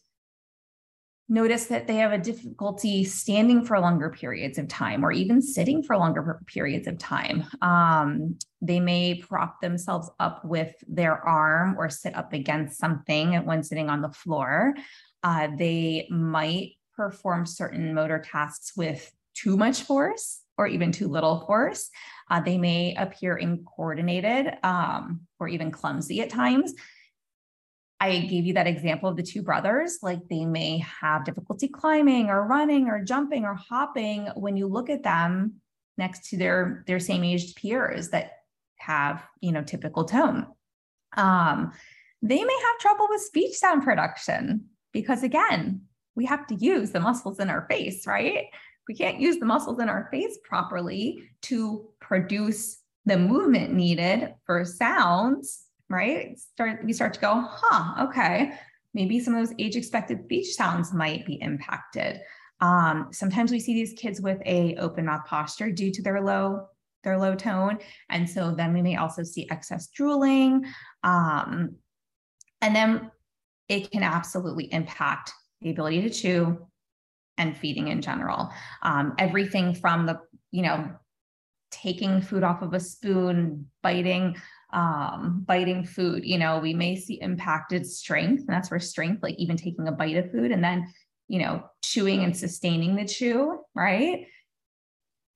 notice 1.30 1.66
that 1.66 1.86
they 1.86 1.98
have 1.98 2.14
a 2.14 2.18
difficulty 2.18 3.04
standing 3.04 3.64
for 3.64 3.80
longer 3.80 4.10
periods 4.10 4.58
of 4.58 4.68
time 4.68 5.06
or 5.06 5.12
even 5.12 5.42
sitting 5.42 5.84
for 5.84 5.98
longer 5.98 6.42
periods 6.48 6.88
of 6.88 6.98
time. 6.98 7.46
Um, 7.62 8.40
they 8.62 8.80
may 8.80 9.16
prop 9.16 9.62
themselves 9.62 10.10
up 10.20 10.44
with 10.44 10.74
their 10.88 11.16
arm 11.16 11.76
or 11.78 11.92
sit 11.92 12.16
up 12.16 12.34
against 12.34 12.80
something 12.80 13.46
when 13.46 13.62
sitting 13.62 13.90
on 13.90 14.02
the 14.02 14.10
floor. 14.10 14.74
Uh, 15.22 15.50
they 15.56 16.08
might 16.10 16.72
perform 16.96 17.46
certain 17.46 17.94
motor 17.94 18.20
tasks 18.20 18.72
with 18.76 19.12
too 19.36 19.58
much 19.58 19.84
force 19.84 20.42
or 20.58 20.68
even 20.68 20.92
too 20.92 21.08
little 21.08 21.46
force. 21.46 21.90
Uh, 22.30 22.42
they 22.42 22.58
may 22.58 22.96
appear 22.96 23.36
uncoordinated 23.36 24.54
um, 24.64 25.22
or 25.40 25.48
even 25.48 25.72
clumsy 25.72 26.22
at 26.22 26.30
times. 26.30 26.74
I 28.00 28.20
gave 28.20 28.46
you 28.46 28.54
that 28.54 28.68
example 28.68 29.10
of 29.10 29.16
the 29.16 29.24
two 29.24 29.42
brothers, 29.42 30.00
like 30.04 30.20
they 30.30 30.46
may 30.46 30.80
have 31.02 31.26
difficulty 31.26 31.68
climbing 31.68 32.30
or 32.30 32.46
running 32.46 32.90
or 32.90 33.04
jumping 33.04 33.44
or 33.44 33.56
hopping 33.56 34.28
when 34.36 34.56
you 34.56 34.68
look 34.68 34.90
at 34.90 35.04
them 35.04 35.56
next 35.98 36.30
to 36.30 36.38
their 36.38 36.84
their 36.86 37.00
same 37.00 37.24
aged 37.24 37.56
peers 37.56 38.10
that 38.10 38.34
have, 38.78 39.24
you 39.42 39.52
know, 39.52 39.64
typical 39.64 40.06
tone. 40.06 40.46
Um, 41.16 41.72
they 42.22 42.44
may 42.44 42.60
have 42.68 42.80
trouble 42.80 43.08
with 43.10 43.22
speech 43.22 43.56
sound 43.56 43.84
production 43.84 44.66
because 44.94 45.24
again, 45.24 45.82
we 46.16 46.26
have 46.26 46.46
to 46.48 46.56
use 46.56 46.92
the 46.92 47.00
muscles 47.00 47.40
in 47.40 47.50
our 47.50 47.66
face, 47.68 48.06
right? 48.06 48.46
We 48.88 48.96
can't 48.96 49.20
use 49.20 49.38
the 49.38 49.46
muscles 49.46 49.80
in 49.80 49.90
our 49.90 50.08
face 50.12 50.38
properly 50.44 51.24
to 51.44 51.90
produce 52.00 52.80
the 53.06 53.18
movement 53.18 53.74
needed 53.74 54.34
for 54.46 54.64
sounds, 54.66 55.66
right? 55.90 56.38
Start 56.40 56.84
we 56.84 56.94
start 56.94 57.14
to 57.14 57.20
go, 57.20 57.46
huh, 57.48 58.06
okay, 58.08 58.54
maybe 58.94 59.20
some 59.20 59.36
of 59.36 59.46
those 59.46 59.56
age 59.60 59.76
expected 59.76 60.24
speech 60.26 60.54
sounds 60.54 60.94
might 60.94 61.26
be 61.26 61.36
impacted. 61.42 62.20
Um, 62.60 63.10
sometimes 63.12 63.52
we 63.52 63.60
see 63.60 63.74
these 63.74 63.94
kids 63.94 64.20
with 64.20 64.42
a 64.46 64.76
open 64.78 65.06
mouth 65.06 65.26
posture 65.26 65.72
due 65.72 65.92
to 65.92 66.02
their 66.02 66.22
low 66.22 66.68
their 67.04 67.18
low 67.18 67.36
tone, 67.36 67.78
and 68.10 68.30
so 68.30 68.52
then 68.52 68.74
we 68.74 68.82
may 68.82 68.98
also 68.98 69.24
see 69.24 69.48
excess 69.50 69.88
drooling, 69.88 70.66
um, 71.04 71.76
and 72.62 72.76
then 72.76 73.12
it 73.70 73.92
can 73.92 74.04
absolutely 74.04 74.66
impact 74.74 75.32
the 75.62 75.70
ability 75.70 76.02
to 76.02 76.10
chew, 76.10 76.68
and 77.38 77.58
feeding 77.58 77.90
in 77.90 78.02
general. 78.02 78.50
Um, 78.84 79.14
everything 79.18 79.76
from 79.76 80.06
the, 80.06 80.20
you 80.52 80.64
know, 80.64 80.90
taking 81.72 82.22
food 82.22 82.44
off 82.44 82.62
of 82.62 82.74
a 82.74 82.80
spoon, 82.80 83.70
biting, 83.84 84.36
um, 84.74 85.44
biting 85.46 85.86
food, 85.86 86.26
you 86.26 86.38
know, 86.38 86.60
we 86.60 86.74
may 86.74 86.96
see 86.96 87.22
impacted 87.22 87.86
strength. 87.86 88.42
And 88.42 88.50
that's 88.50 88.72
where 88.72 88.80
strength, 88.80 89.24
like 89.24 89.36
even 89.38 89.58
taking 89.58 89.88
a 89.88 89.92
bite 89.92 90.18
of 90.18 90.32
food 90.32 90.52
and 90.52 90.64
then, 90.64 90.92
you 91.28 91.40
know, 91.40 91.64
chewing 91.84 92.24
and 92.24 92.36
sustaining 92.36 92.96
the 92.96 93.06
chew, 93.06 93.60
right? 93.76 94.26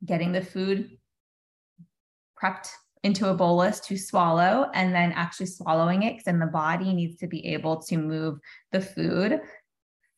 Getting 0.05 0.31
the 0.31 0.41
food 0.41 0.97
prepped 2.41 2.69
into 3.03 3.29
a 3.29 3.33
bolus 3.33 3.79
to 3.79 3.97
swallow 3.97 4.69
and 4.73 4.93
then 4.93 5.11
actually 5.13 5.47
swallowing 5.47 6.03
it 6.03 6.11
because 6.11 6.25
then 6.25 6.39
the 6.39 6.45
body 6.45 6.93
needs 6.93 7.17
to 7.17 7.27
be 7.27 7.45
able 7.47 7.81
to 7.81 7.97
move 7.97 8.37
the 8.71 8.81
food 8.81 9.39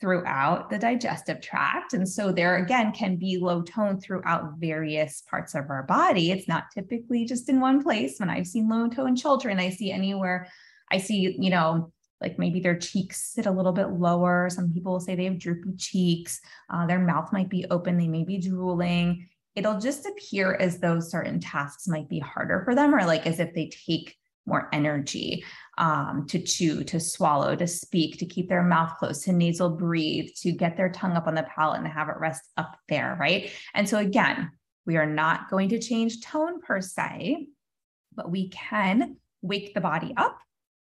throughout 0.03 0.69
the 0.69 0.77
digestive 0.77 1.39
tract. 1.39 1.93
And 1.93 2.07
so 2.07 2.33
there 2.33 2.57
again 2.57 2.91
can 2.91 3.15
be 3.15 3.37
low 3.37 3.61
tone 3.61 4.01
throughout 4.01 4.55
various 4.57 5.23
parts 5.29 5.55
of 5.55 5.69
our 5.69 5.83
body. 5.83 6.29
It's 6.29 6.45
not 6.45 6.65
typically 6.73 7.23
just 7.23 7.47
in 7.47 7.61
one 7.61 7.81
place. 7.81 8.19
When 8.19 8.29
I've 8.29 8.45
seen 8.45 8.67
low 8.67 8.89
tone 8.89 9.15
children, 9.15 9.61
I 9.61 9.69
see 9.69 9.93
anywhere, 9.93 10.49
I 10.91 10.97
see, 10.97 11.37
you 11.39 11.49
know, 11.49 11.93
like 12.19 12.37
maybe 12.37 12.59
their 12.59 12.77
cheeks 12.77 13.31
sit 13.31 13.45
a 13.45 13.51
little 13.51 13.71
bit 13.71 13.91
lower. 13.91 14.49
Some 14.49 14.73
people 14.73 14.91
will 14.91 14.99
say 14.99 15.15
they 15.15 15.23
have 15.23 15.39
droopy 15.39 15.77
cheeks. 15.77 16.41
Uh, 16.69 16.85
their 16.85 16.99
mouth 16.99 17.31
might 17.31 17.49
be 17.49 17.65
open. 17.71 17.97
They 17.97 18.09
may 18.09 18.25
be 18.25 18.39
drooling. 18.39 19.29
It'll 19.55 19.79
just 19.79 20.05
appear 20.05 20.55
as 20.55 20.79
though 20.79 20.99
certain 20.99 21.39
tasks 21.39 21.87
might 21.87 22.09
be 22.09 22.19
harder 22.19 22.61
for 22.65 22.75
them 22.75 22.93
or 22.93 23.05
like 23.05 23.25
as 23.25 23.39
if 23.39 23.53
they 23.53 23.71
take 23.87 24.17
more 24.45 24.67
energy 24.73 25.45
um, 25.77 26.25
to 26.27 26.39
chew, 26.39 26.83
to 26.83 26.99
swallow, 26.99 27.55
to 27.55 27.67
speak, 27.67 28.17
to 28.19 28.25
keep 28.25 28.49
their 28.49 28.63
mouth 28.63 28.97
closed, 28.97 29.23
to 29.23 29.33
nasal 29.33 29.69
breathe, 29.69 30.29
to 30.37 30.51
get 30.51 30.77
their 30.77 30.89
tongue 30.89 31.13
up 31.13 31.27
on 31.27 31.35
the 31.35 31.43
palate 31.43 31.79
and 31.79 31.87
have 31.87 32.09
it 32.09 32.19
rest 32.19 32.43
up 32.57 32.77
there, 32.89 33.17
right? 33.19 33.51
And 33.73 33.87
so, 33.87 33.97
again, 33.97 34.51
we 34.85 34.97
are 34.97 35.05
not 35.05 35.49
going 35.49 35.69
to 35.69 35.79
change 35.79 36.21
tone 36.21 36.61
per 36.61 36.81
se, 36.81 37.47
but 38.15 38.29
we 38.29 38.49
can 38.49 39.17
wake 39.41 39.73
the 39.73 39.81
body 39.81 40.13
up. 40.17 40.37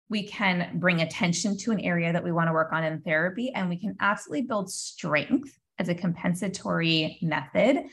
We 0.09 0.25
can 0.27 0.79
bring 0.81 1.01
attention 1.01 1.57
to 1.59 1.71
an 1.71 1.81
area 1.81 2.13
that 2.13 2.25
we 2.25 2.33
want 2.33 2.49
to 2.49 2.53
work 2.53 2.73
on 2.73 2.83
in 2.83 3.01
therapy, 3.03 3.53
and 3.55 3.69
we 3.69 3.77
can 3.77 3.97
absolutely 4.01 4.43
build 4.43 4.71
strength 4.71 5.57
as 5.79 5.89
a 5.89 5.95
compensatory 5.95 7.19
method 7.23 7.85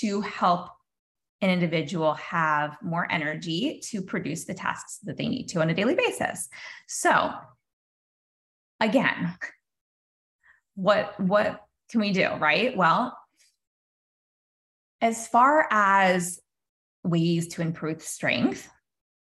to 0.00 0.20
help 0.20 0.68
an 1.42 1.50
individual 1.50 2.14
have 2.14 2.76
more 2.82 3.06
energy 3.10 3.80
to 3.84 4.02
produce 4.02 4.44
the 4.44 4.54
tasks 4.54 4.98
that 5.04 5.16
they 5.16 5.28
need 5.28 5.46
to 5.48 5.60
on 5.60 5.70
a 5.70 5.74
daily 5.74 5.94
basis. 5.94 6.48
So 6.86 7.32
again, 8.80 9.34
what 10.74 11.18
what 11.18 11.62
can 11.90 12.00
we 12.00 12.12
do, 12.12 12.28
right? 12.36 12.76
Well, 12.76 13.16
as 15.00 15.26
far 15.28 15.66
as 15.70 16.40
ways 17.02 17.48
to 17.48 17.62
improve 17.62 18.02
strength, 18.02 18.68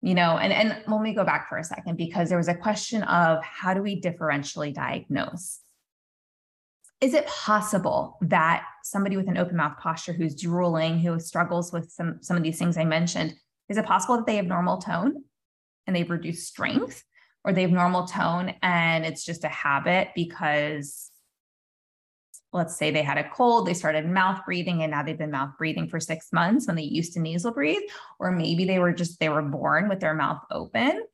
you 0.02 0.14
know, 0.14 0.38
and, 0.38 0.52
and 0.52 0.82
let 0.88 1.00
me 1.00 1.14
go 1.14 1.24
back 1.24 1.48
for 1.48 1.58
a 1.58 1.64
second 1.64 1.96
because 1.96 2.28
there 2.28 2.38
was 2.38 2.48
a 2.48 2.54
question 2.54 3.02
of 3.04 3.42
how 3.44 3.74
do 3.74 3.82
we 3.82 4.00
differentially 4.00 4.74
diagnose? 4.74 5.60
Is 7.00 7.14
it 7.14 7.26
possible 7.26 8.18
that 8.22 8.64
somebody 8.82 9.16
with 9.16 9.28
an 9.28 9.38
open 9.38 9.56
mouth 9.56 9.78
posture 9.78 10.12
who's 10.12 10.40
drooling, 10.40 10.98
who 10.98 11.18
struggles 11.18 11.72
with 11.72 11.90
some, 11.90 12.18
some 12.20 12.36
of 12.36 12.42
these 12.42 12.58
things 12.58 12.76
I 12.76 12.84
mentioned, 12.84 13.34
is 13.68 13.78
it 13.78 13.86
possible 13.86 14.16
that 14.16 14.26
they 14.26 14.36
have 14.36 14.46
normal 14.46 14.78
tone 14.78 15.24
and 15.86 15.96
they've 15.96 16.10
reduced 16.10 16.46
strength, 16.46 17.02
or 17.44 17.52
they 17.52 17.62
have 17.62 17.70
normal 17.70 18.06
tone 18.06 18.54
and 18.62 19.06
it's 19.06 19.24
just 19.24 19.44
a 19.44 19.48
habit 19.48 20.08
because 20.14 21.10
let's 22.52 22.76
say 22.76 22.90
they 22.90 23.02
had 23.02 23.16
a 23.16 23.30
cold, 23.30 23.66
they 23.66 23.74
started 23.74 24.04
mouth 24.06 24.40
breathing, 24.44 24.82
and 24.82 24.90
now 24.90 25.02
they've 25.02 25.16
been 25.16 25.30
mouth 25.30 25.50
breathing 25.56 25.88
for 25.88 26.00
six 26.00 26.32
months 26.32 26.66
when 26.66 26.76
they 26.76 26.82
used 26.82 27.12
to 27.12 27.20
nasal 27.20 27.52
breathe, 27.52 27.82
or 28.18 28.32
maybe 28.32 28.64
they 28.64 28.78
were 28.78 28.92
just, 28.92 29.20
they 29.20 29.28
were 29.28 29.42
born 29.42 29.88
with 29.88 30.00
their 30.00 30.14
mouth 30.14 30.42
open. 30.50 31.04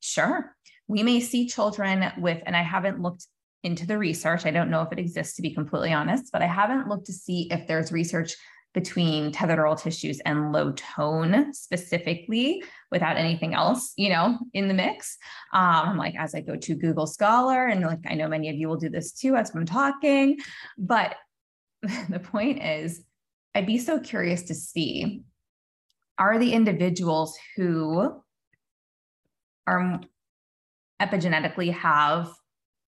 Sure. 0.00 0.54
We 0.86 1.02
may 1.02 1.20
see 1.20 1.48
children 1.48 2.04
with, 2.18 2.42
and 2.44 2.54
I 2.54 2.62
haven't 2.62 3.00
looked 3.00 3.26
into 3.64 3.86
the 3.86 3.98
research. 3.98 4.46
I 4.46 4.50
don't 4.50 4.70
know 4.70 4.82
if 4.82 4.92
it 4.92 4.98
exists 4.98 5.36
to 5.36 5.42
be 5.42 5.54
completely 5.54 5.92
honest, 5.92 6.30
but 6.32 6.42
I 6.42 6.46
haven't 6.46 6.88
looked 6.88 7.06
to 7.06 7.12
see 7.12 7.48
if 7.50 7.66
there's 7.66 7.90
research 7.90 8.36
between 8.74 9.30
tethered 9.30 9.58
oral 9.58 9.76
tissues 9.76 10.20
and 10.26 10.52
low 10.52 10.72
tone 10.72 11.54
specifically 11.54 12.62
without 12.90 13.16
anything 13.16 13.54
else, 13.54 13.92
you 13.96 14.10
know, 14.10 14.38
in 14.52 14.68
the 14.68 14.74
mix. 14.74 15.16
Um, 15.52 15.88
I'm 15.88 15.96
like, 15.96 16.14
as 16.18 16.34
I 16.34 16.40
go 16.40 16.56
to 16.56 16.74
Google 16.74 17.06
Scholar, 17.06 17.66
and 17.66 17.80
like 17.82 18.00
I 18.06 18.14
know 18.14 18.28
many 18.28 18.50
of 18.50 18.56
you 18.56 18.68
will 18.68 18.76
do 18.76 18.88
this 18.88 19.12
too 19.12 19.36
as 19.36 19.54
I'm 19.54 19.64
talking, 19.64 20.38
but 20.76 21.14
the 22.08 22.18
point 22.18 22.62
is, 22.62 23.02
I'd 23.54 23.66
be 23.66 23.78
so 23.78 24.00
curious 24.00 24.42
to 24.44 24.54
see 24.54 25.22
are 26.18 26.38
the 26.38 26.52
individuals 26.52 27.36
who 27.56 28.22
are 29.66 30.00
epigenetically 31.00 31.72
have 31.72 32.30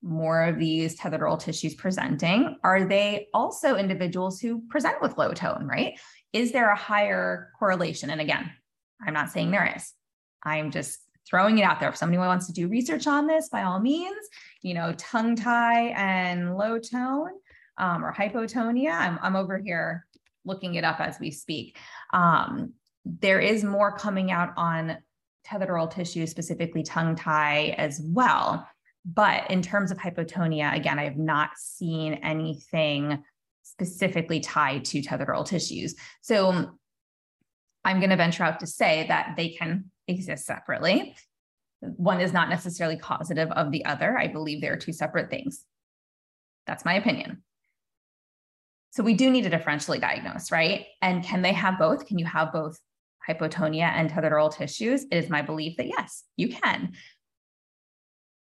more 0.07 0.45
of 0.45 0.59
these 0.59 0.95
tethered 0.95 1.21
oral 1.21 1.37
tissues 1.37 1.75
presenting, 1.75 2.57
are 2.63 2.85
they 2.85 3.29
also 3.35 3.77
individuals 3.77 4.41
who 4.41 4.63
present 4.69 5.03
with 5.03 5.19
low 5.19 5.33
tone, 5.33 5.67
right? 5.67 5.99
Is 6.33 6.53
there 6.53 6.71
a 6.71 6.77
higher 6.77 7.51
correlation? 7.59 8.11
And 8.11 8.21
again, 8.21 8.51
I'm 9.05 9.15
not 9.15 9.31
saying 9.31 9.51
there 9.51 9.75
is. 9.77 9.93
I'm 10.43 10.71
just 10.71 11.01
throwing 11.29 11.59
it 11.59 11.63
out 11.63 11.81
there. 11.81 11.89
If 11.89 11.97
somebody 11.97 12.19
wants 12.19 12.47
to 12.47 12.53
do 12.53 12.69
research 12.69 13.07
on 13.07 13.27
this, 13.27 13.49
by 13.49 13.65
all 13.65 13.81
means, 13.81 14.17
you 14.63 14.75
know, 14.75 14.95
tongue 14.97 15.35
tie 15.35 15.89
and 15.89 16.57
low 16.57 16.79
tone 16.79 17.31
um, 17.79 18.05
or 18.05 18.13
hypotonia, 18.13 18.93
I'm, 18.93 19.19
I'm 19.21 19.37
over 19.37 19.59
here 19.59 20.07
looking 20.45 20.77
it 20.77 20.85
up 20.85 21.01
as 21.01 21.19
we 21.19 21.33
speak. 21.33 21.79
Um, 22.13 22.75
there 23.05 23.41
is 23.41 23.65
more 23.65 23.97
coming 23.97 24.31
out 24.31 24.53
on 24.57 24.99
tethered 25.45 25.71
oral 25.71 25.89
tissue, 25.89 26.27
specifically 26.27 26.83
tongue 26.83 27.17
tie 27.17 27.75
as 27.79 28.01
well. 28.05 28.69
But 29.07 29.51
in 29.51 29.63
terms 29.63 29.93
of 29.93 29.99
hypotonia, 29.99 30.75
again, 30.75 30.99
I 30.99 31.05
have 31.05 31.17
not 31.17 31.51
seen 31.57 32.15
anything 32.15 33.23
specifically 33.63 34.41
tied 34.41 34.85
to 34.87 35.01
tethered 35.01 35.29
oral 35.29 35.45
tissues. 35.45 35.95
So 36.23 36.71
I'm 37.85 38.01
going 38.01 38.11
to 38.11 38.17
venture 38.17 38.43
out 38.43 38.61
to 38.61 38.67
say 38.67 39.07
that 39.09 39.35
they 39.37 39.51
can 39.51 39.91
exist 40.09 40.45
separately. 40.45 41.15
One 41.81 42.21
is 42.21 42.33
not 42.33 42.49
necessarily 42.49 42.97
causative 42.97 43.51
of 43.53 43.71
the 43.71 43.85
other. 43.85 44.19
I 44.19 44.27
believe 44.27 44.61
they 44.61 44.69
are 44.69 44.77
two 44.77 44.93
separate 44.93 45.31
things. 45.31 45.65
That's 46.67 46.85
my 46.85 46.95
opinion. 46.95 47.45
So 48.91 49.05
we 49.05 49.15
do 49.15 49.31
need 49.31 49.45
to 49.45 49.51
differentially 49.51 50.01
diagnose, 50.01 50.51
right? 50.51 50.87
And 51.03 51.23
can 51.23 51.43
they 51.43 51.53
have 51.53 51.79
both? 51.79 52.07
Can 52.07 52.19
you 52.19 52.25
have 52.25 52.53
both 52.53 52.79
hypotonia 53.29 53.83
and 53.83 54.09
tethered 54.09 54.33
oral 54.33 54.49
tissues? 54.49 55.05
It 55.05 55.17
is 55.17 55.29
my 55.29 55.43
belief 55.43 55.77
that 55.77 55.87
yes, 55.87 56.25
you 56.37 56.49
can. 56.49 56.95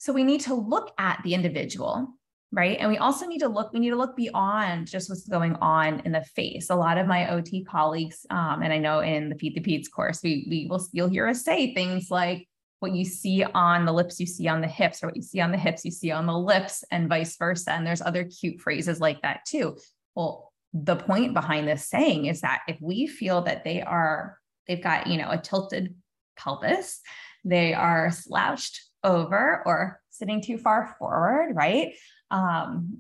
So 0.01 0.15
we 0.15 0.25
need 0.25 0.41
to 0.43 0.55
look 0.55 0.93
at 0.97 1.21
the 1.25 1.35
individual, 1.35 2.09
right? 2.53 2.79
And 2.81 2.91
we 2.91 2.97
also 2.97 3.27
need 3.27 3.41
to 3.41 3.49
look, 3.49 3.71
we 3.75 3.81
need 3.81 3.91
to 3.91 3.97
look 3.97 4.17
beyond 4.17 4.87
just 4.87 5.11
what's 5.11 5.29
going 5.29 5.57
on 5.57 6.01
in 6.07 6.13
the 6.13 6.23
face. 6.23 6.71
A 6.71 6.75
lot 6.75 6.97
of 6.97 7.07
my 7.07 7.31
OT 7.31 7.65
colleagues, 7.65 8.25
um, 8.31 8.63
and 8.63 8.73
I 8.73 8.79
know 8.79 9.01
in 9.01 9.29
the 9.29 9.35
Feed 9.35 9.55
the 9.55 9.61
Peds 9.61 9.91
course, 9.91 10.23
we, 10.23 10.47
we 10.49 10.67
will, 10.71 10.83
you'll 10.93 11.11
hear 11.11 11.29
us 11.29 11.45
say 11.45 11.75
things 11.75 12.11
like, 12.11 12.49
what 12.79 12.93
you 12.93 13.05
see 13.05 13.45
on 13.45 13.85
the 13.85 13.93
lips, 13.93 14.19
you 14.19 14.25
see 14.25 14.49
on 14.49 14.63
the 14.63 14.67
hips, 14.67 15.03
or 15.03 15.09
what 15.09 15.17
you 15.17 15.21
see 15.21 15.39
on 15.39 15.53
the 15.53 15.59
hips, 15.59 15.85
you 15.85 15.91
see 15.91 16.11
on 16.11 16.25
the 16.25 16.33
lips, 16.33 16.83
and 16.91 17.11
vice 17.11 17.37
versa. 17.37 17.73
And 17.73 17.87
there's 17.87 18.01
other 18.01 18.25
cute 18.25 18.59
phrases 18.59 19.01
like 19.01 19.21
that 19.21 19.45
too. 19.47 19.77
Well, 20.15 20.51
the 20.73 20.97
point 20.97 21.35
behind 21.35 21.69
this 21.69 21.87
saying 21.87 22.25
is 22.25 22.41
that 22.41 22.63
if 22.69 22.79
we 22.81 23.07
feel 23.07 23.43
that 23.43 23.65
they 23.65 23.83
are, 23.83 24.39
they've 24.67 24.83
got, 24.83 25.09
you 25.09 25.19
know, 25.19 25.31
a 25.31 25.37
tilted 25.37 25.95
pelvis, 26.39 27.01
they 27.45 27.75
are 27.75 28.11
slouched 28.11 28.81
over 29.03 29.63
or 29.67 30.01
sitting 30.11 30.41
too 30.41 30.59
far 30.59 30.95
forward, 30.99 31.55
right? 31.55 31.95
Um, 32.31 32.99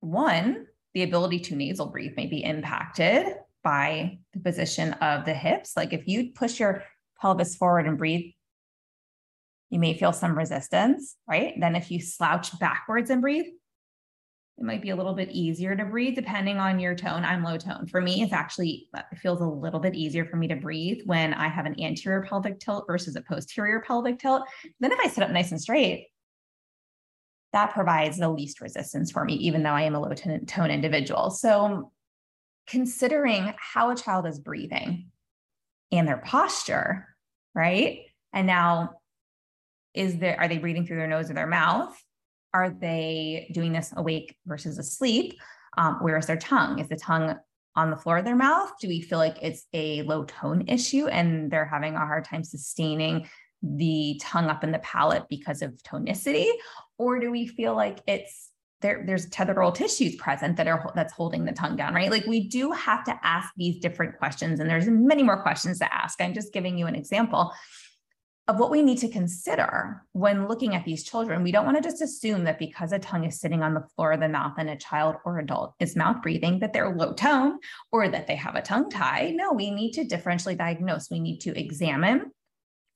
one, 0.00 0.66
the 0.92 1.02
ability 1.02 1.40
to 1.40 1.56
nasal 1.56 1.86
breathe 1.86 2.16
may 2.16 2.26
be 2.26 2.44
impacted 2.44 3.26
by 3.62 4.18
the 4.32 4.40
position 4.40 4.92
of 4.94 5.24
the 5.24 5.34
hips. 5.34 5.76
Like 5.76 5.92
if 5.92 6.06
you 6.06 6.32
push 6.34 6.60
your 6.60 6.84
pelvis 7.20 7.56
forward 7.56 7.86
and 7.86 7.98
breathe, 7.98 8.32
you 9.70 9.80
may 9.80 9.94
feel 9.94 10.12
some 10.12 10.36
resistance, 10.36 11.16
right? 11.26 11.54
Then 11.58 11.74
if 11.74 11.90
you 11.90 12.00
slouch 12.00 12.56
backwards 12.60 13.10
and 13.10 13.22
breathe, 13.22 13.46
it 14.56 14.64
might 14.64 14.82
be 14.82 14.90
a 14.90 14.96
little 14.96 15.14
bit 15.14 15.30
easier 15.30 15.74
to 15.74 15.84
breathe 15.84 16.14
depending 16.14 16.58
on 16.58 16.78
your 16.78 16.94
tone. 16.94 17.24
I'm 17.24 17.42
low 17.42 17.56
tone. 17.56 17.86
For 17.86 18.00
me, 18.00 18.22
it's 18.22 18.32
actually, 18.32 18.88
uh, 18.94 19.02
it 19.10 19.18
feels 19.18 19.40
a 19.40 19.46
little 19.46 19.80
bit 19.80 19.96
easier 19.96 20.24
for 20.24 20.36
me 20.36 20.46
to 20.48 20.54
breathe 20.54 21.00
when 21.06 21.34
I 21.34 21.48
have 21.48 21.66
an 21.66 21.80
anterior 21.80 22.22
pelvic 22.22 22.60
tilt 22.60 22.84
versus 22.86 23.16
a 23.16 23.22
posterior 23.22 23.82
pelvic 23.84 24.20
tilt. 24.20 24.44
Then 24.78 24.92
if 24.92 25.00
I 25.00 25.08
sit 25.08 25.24
up 25.24 25.30
nice 25.30 25.50
and 25.50 25.60
straight, 25.60 26.06
that 27.52 27.72
provides 27.72 28.16
the 28.16 28.28
least 28.28 28.60
resistance 28.60 29.10
for 29.10 29.24
me, 29.24 29.34
even 29.34 29.62
though 29.62 29.70
I 29.70 29.82
am 29.82 29.94
a 29.96 30.00
low 30.00 30.12
tone 30.12 30.70
individual. 30.70 31.30
So 31.30 31.92
considering 32.66 33.54
how 33.58 33.90
a 33.90 33.96
child 33.96 34.26
is 34.26 34.38
breathing 34.38 35.10
and 35.90 36.06
their 36.06 36.18
posture, 36.18 37.08
right? 37.54 38.00
And 38.32 38.46
now 38.46 39.00
is 39.94 40.18
there, 40.18 40.38
are 40.40 40.48
they 40.48 40.58
breathing 40.58 40.86
through 40.86 40.96
their 40.96 41.06
nose 41.06 41.30
or 41.30 41.34
their 41.34 41.46
mouth? 41.46 41.96
Are 42.54 42.70
they 42.70 43.50
doing 43.52 43.72
this 43.72 43.92
awake 43.96 44.36
versus 44.46 44.78
asleep? 44.78 45.38
Um, 45.76 45.96
where 46.00 46.16
is 46.16 46.26
their 46.26 46.36
tongue? 46.36 46.78
Is 46.78 46.88
the 46.88 46.96
tongue 46.96 47.36
on 47.76 47.90
the 47.90 47.96
floor 47.96 48.18
of 48.18 48.24
their 48.24 48.36
mouth? 48.36 48.72
Do 48.80 48.88
we 48.88 49.02
feel 49.02 49.18
like 49.18 49.36
it's 49.42 49.66
a 49.72 50.02
low 50.02 50.24
tone 50.24 50.64
issue 50.68 51.08
and 51.08 51.50
they're 51.50 51.64
having 51.66 51.96
a 51.96 52.06
hard 52.06 52.24
time 52.24 52.44
sustaining 52.44 53.28
the 53.62 54.20
tongue 54.22 54.46
up 54.46 54.62
in 54.62 54.70
the 54.70 54.78
palate 54.78 55.24
because 55.28 55.62
of 55.62 55.72
tonicity? 55.82 56.48
Or 56.96 57.18
do 57.18 57.30
we 57.30 57.48
feel 57.48 57.74
like 57.74 58.00
it's 58.06 58.50
there, 58.80 59.02
there's 59.06 59.26
tethered 59.30 59.56
oral 59.56 59.72
tissues 59.72 60.14
present 60.16 60.58
that 60.58 60.68
are 60.68 60.92
that's 60.94 61.12
holding 61.12 61.46
the 61.46 61.52
tongue 61.52 61.74
down, 61.74 61.94
right? 61.94 62.10
Like 62.10 62.26
we 62.26 62.48
do 62.48 62.70
have 62.72 63.02
to 63.04 63.18
ask 63.22 63.50
these 63.56 63.78
different 63.78 64.18
questions, 64.18 64.60
and 64.60 64.68
there's 64.68 64.86
many 64.86 65.22
more 65.22 65.40
questions 65.40 65.78
to 65.78 65.92
ask. 65.92 66.20
I'm 66.20 66.34
just 66.34 66.52
giving 66.52 66.76
you 66.76 66.86
an 66.86 66.94
example 66.94 67.50
of 68.46 68.58
what 68.58 68.70
we 68.70 68.82
need 68.82 68.98
to 68.98 69.08
consider 69.08 70.02
when 70.12 70.48
looking 70.48 70.74
at 70.74 70.84
these 70.84 71.02
children. 71.02 71.42
We 71.42 71.52
don't 71.52 71.64
want 71.64 71.78
to 71.78 71.82
just 71.82 72.02
assume 72.02 72.44
that 72.44 72.58
because 72.58 72.92
a 72.92 72.98
tongue 72.98 73.24
is 73.24 73.40
sitting 73.40 73.62
on 73.62 73.72
the 73.72 73.86
floor 73.94 74.12
of 74.12 74.20
the 74.20 74.28
mouth 74.28 74.54
and 74.58 74.68
a 74.68 74.76
child 74.76 75.16
or 75.24 75.38
adult 75.38 75.74
is 75.80 75.96
mouth 75.96 76.20
breathing, 76.20 76.58
that 76.58 76.74
they're 76.74 76.94
low 76.94 77.14
tone 77.14 77.58
or 77.90 78.08
that 78.08 78.26
they 78.26 78.36
have 78.36 78.54
a 78.54 78.62
tongue 78.62 78.90
tie. 78.90 79.32
No, 79.34 79.52
we 79.52 79.70
need 79.70 79.92
to 79.92 80.04
differentially 80.04 80.58
diagnose. 80.58 81.10
We 81.10 81.20
need 81.20 81.38
to 81.40 81.58
examine 81.58 82.32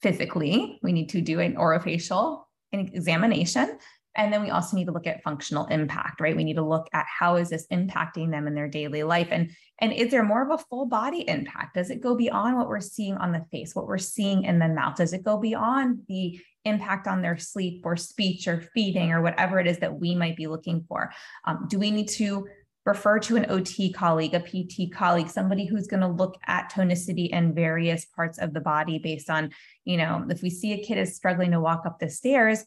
physically, 0.02 0.78
we 0.82 0.92
need 0.92 1.08
to 1.08 1.20
do 1.20 1.40
an 1.40 1.54
orofacial 1.54 2.44
examination 2.72 3.78
and 4.18 4.32
then 4.32 4.42
we 4.42 4.50
also 4.50 4.76
need 4.76 4.86
to 4.86 4.92
look 4.92 5.06
at 5.06 5.22
functional 5.22 5.66
impact, 5.66 6.20
right? 6.20 6.36
We 6.36 6.42
need 6.42 6.56
to 6.56 6.66
look 6.66 6.88
at 6.92 7.06
how 7.06 7.36
is 7.36 7.50
this 7.50 7.68
impacting 7.68 8.32
them 8.32 8.48
in 8.48 8.54
their 8.54 8.68
daily 8.68 9.04
life? 9.04 9.28
And, 9.30 9.52
and 9.78 9.92
is 9.92 10.10
there 10.10 10.24
more 10.24 10.42
of 10.42 10.50
a 10.50 10.62
full 10.64 10.86
body 10.86 11.20
impact? 11.28 11.76
Does 11.76 11.88
it 11.88 12.02
go 12.02 12.16
beyond 12.16 12.56
what 12.56 12.68
we're 12.68 12.80
seeing 12.80 13.14
on 13.14 13.30
the 13.30 13.46
face, 13.52 13.76
what 13.76 13.86
we're 13.86 13.96
seeing 13.96 14.42
in 14.42 14.58
the 14.58 14.68
mouth? 14.68 14.96
Does 14.96 15.12
it 15.12 15.22
go 15.22 15.38
beyond 15.38 16.00
the 16.08 16.40
impact 16.64 17.06
on 17.06 17.22
their 17.22 17.38
sleep 17.38 17.82
or 17.84 17.96
speech 17.96 18.48
or 18.48 18.60
feeding 18.74 19.12
or 19.12 19.22
whatever 19.22 19.60
it 19.60 19.68
is 19.68 19.78
that 19.78 20.00
we 20.00 20.16
might 20.16 20.36
be 20.36 20.48
looking 20.48 20.84
for? 20.88 21.12
Um, 21.46 21.66
do 21.70 21.78
we 21.78 21.92
need 21.92 22.08
to 22.08 22.48
refer 22.84 23.20
to 23.20 23.36
an 23.36 23.46
OT 23.50 23.92
colleague, 23.92 24.34
a 24.34 24.40
PT 24.40 24.92
colleague, 24.92 25.28
somebody 25.28 25.64
who's 25.64 25.86
going 25.86 26.00
to 26.00 26.08
look 26.08 26.36
at 26.46 26.72
tonicity 26.72 27.28
in 27.28 27.54
various 27.54 28.06
parts 28.06 28.38
of 28.38 28.52
the 28.52 28.60
body 28.60 28.98
based 28.98 29.30
on, 29.30 29.50
you 29.84 29.96
know, 29.96 30.26
if 30.28 30.42
we 30.42 30.50
see 30.50 30.72
a 30.72 30.82
kid 30.82 30.98
is 30.98 31.14
struggling 31.14 31.52
to 31.52 31.60
walk 31.60 31.82
up 31.86 32.00
the 32.00 32.10
stairs, 32.10 32.64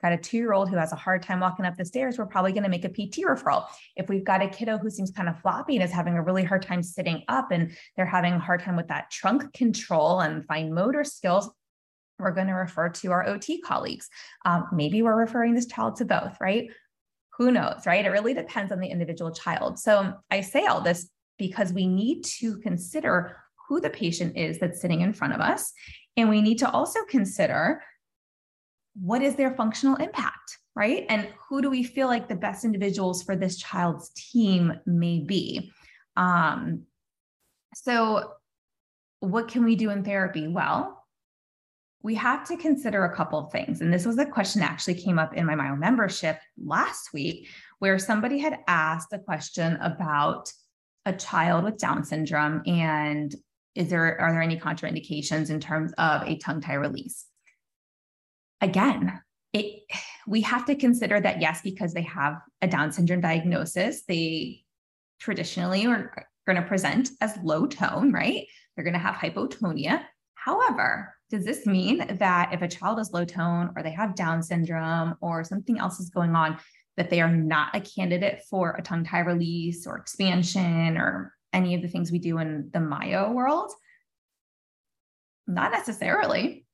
got 0.00 0.12
a 0.12 0.16
two 0.16 0.36
year 0.36 0.52
old 0.52 0.68
who 0.68 0.76
has 0.76 0.92
a 0.92 0.96
hard 0.96 1.22
time 1.22 1.40
walking 1.40 1.64
up 1.64 1.76
the 1.76 1.84
stairs, 1.84 2.18
we're 2.18 2.26
probably 2.26 2.52
going 2.52 2.64
to 2.64 2.68
make 2.68 2.84
a 2.84 2.88
PT 2.88 3.24
referral. 3.26 3.66
If 3.96 4.08
we've 4.08 4.24
got 4.24 4.42
a 4.42 4.48
kiddo 4.48 4.78
who 4.78 4.90
seems 4.90 5.10
kind 5.10 5.28
of 5.28 5.40
floppy 5.40 5.76
and 5.76 5.84
is 5.84 5.90
having 5.90 6.14
a 6.14 6.22
really 6.22 6.44
hard 6.44 6.62
time 6.62 6.82
sitting 6.82 7.22
up 7.28 7.50
and 7.50 7.76
they're 7.96 8.06
having 8.06 8.34
a 8.34 8.38
hard 8.38 8.60
time 8.60 8.76
with 8.76 8.88
that 8.88 9.10
trunk 9.10 9.52
control 9.52 10.20
and 10.20 10.44
fine 10.46 10.72
motor 10.72 11.04
skills, 11.04 11.50
we're 12.18 12.32
going 12.32 12.48
to 12.48 12.54
refer 12.54 12.88
to 12.88 13.12
our 13.12 13.26
OT 13.26 13.60
colleagues. 13.60 14.08
Um, 14.44 14.66
maybe 14.72 15.02
we're 15.02 15.18
referring 15.18 15.54
this 15.54 15.66
child 15.66 15.96
to 15.96 16.04
both, 16.04 16.36
right? 16.40 16.68
Who 17.38 17.52
knows, 17.52 17.82
right? 17.86 18.04
It 18.04 18.10
really 18.10 18.34
depends 18.34 18.72
on 18.72 18.80
the 18.80 18.88
individual 18.88 19.30
child. 19.30 19.78
So 19.78 20.14
I 20.30 20.40
say 20.40 20.66
all 20.66 20.80
this 20.80 21.08
because 21.38 21.72
we 21.72 21.86
need 21.86 22.24
to 22.24 22.58
consider 22.58 23.36
who 23.68 23.80
the 23.80 23.90
patient 23.90 24.36
is 24.36 24.58
that's 24.58 24.80
sitting 24.80 25.02
in 25.02 25.12
front 25.12 25.34
of 25.34 25.40
us. 25.40 25.72
And 26.16 26.28
we 26.28 26.42
need 26.42 26.58
to 26.58 26.70
also 26.70 27.04
consider 27.04 27.82
what 29.00 29.22
is 29.22 29.36
their 29.36 29.54
functional 29.54 29.96
impact, 29.96 30.58
right? 30.74 31.06
And 31.08 31.28
who 31.48 31.62
do 31.62 31.70
we 31.70 31.82
feel 31.82 32.08
like 32.08 32.28
the 32.28 32.36
best 32.36 32.64
individuals 32.64 33.22
for 33.22 33.36
this 33.36 33.56
child's 33.56 34.10
team 34.10 34.72
may 34.86 35.20
be? 35.20 35.72
Um, 36.16 36.82
so, 37.74 38.32
what 39.20 39.48
can 39.48 39.64
we 39.64 39.76
do 39.76 39.90
in 39.90 40.04
therapy? 40.04 40.48
Well, 40.48 41.04
we 42.02 42.14
have 42.14 42.46
to 42.48 42.56
consider 42.56 43.04
a 43.04 43.16
couple 43.16 43.38
of 43.38 43.52
things. 43.52 43.80
And 43.80 43.92
this 43.92 44.06
was 44.06 44.18
a 44.18 44.26
question 44.26 44.60
that 44.60 44.70
actually 44.70 44.94
came 44.94 45.18
up 45.18 45.34
in 45.34 45.46
my 45.46 45.54
Myo 45.54 45.76
membership 45.76 46.38
last 46.56 47.12
week, 47.12 47.48
where 47.80 47.98
somebody 47.98 48.38
had 48.38 48.60
asked 48.68 49.12
a 49.12 49.18
question 49.18 49.76
about 49.76 50.52
a 51.04 51.12
child 51.12 51.64
with 51.64 51.78
Down 51.78 52.04
syndrome 52.04 52.62
and 52.66 53.34
is 53.74 53.90
there 53.90 54.20
are 54.20 54.32
there 54.32 54.42
any 54.42 54.58
contraindications 54.58 55.50
in 55.50 55.60
terms 55.60 55.92
of 55.98 56.22
a 56.22 56.36
tongue 56.38 56.60
tie 56.60 56.74
release? 56.74 57.26
Again, 58.60 59.20
it 59.52 59.82
we 60.26 60.42
have 60.42 60.66
to 60.66 60.74
consider 60.74 61.20
that 61.20 61.40
yes, 61.40 61.60
because 61.62 61.94
they 61.94 62.02
have 62.02 62.38
a 62.60 62.66
Down 62.66 62.92
syndrome 62.92 63.20
diagnosis, 63.20 64.02
they 64.04 64.64
traditionally 65.20 65.86
are 65.86 66.28
going 66.46 66.60
to 66.60 66.68
present 66.68 67.10
as 67.20 67.38
low 67.42 67.66
tone, 67.66 68.12
right? 68.12 68.46
They're 68.74 68.84
going 68.84 68.94
to 68.94 69.00
have 69.00 69.14
hypotonia. 69.14 70.02
However, 70.34 71.14
does 71.30 71.44
this 71.44 71.66
mean 71.66 72.18
that 72.18 72.54
if 72.54 72.62
a 72.62 72.68
child 72.68 72.98
is 72.98 73.12
low 73.12 73.24
tone 73.24 73.70
or 73.76 73.82
they 73.82 73.90
have 73.90 74.14
Down 74.14 74.42
syndrome 74.42 75.14
or 75.20 75.44
something 75.44 75.78
else 75.78 76.00
is 76.00 76.10
going 76.10 76.34
on, 76.34 76.58
that 76.96 77.10
they 77.10 77.20
are 77.20 77.32
not 77.32 77.74
a 77.74 77.80
candidate 77.80 78.42
for 78.48 78.72
a 78.72 78.82
tongue 78.82 79.04
tie 79.04 79.20
release 79.20 79.86
or 79.86 79.96
expansion 79.96 80.96
or 80.96 81.34
any 81.52 81.74
of 81.74 81.82
the 81.82 81.88
things 81.88 82.12
we 82.12 82.18
do 82.18 82.38
in 82.38 82.70
the 82.72 82.80
myo 82.80 83.32
world? 83.32 83.72
Not 85.46 85.72
necessarily 85.72 86.66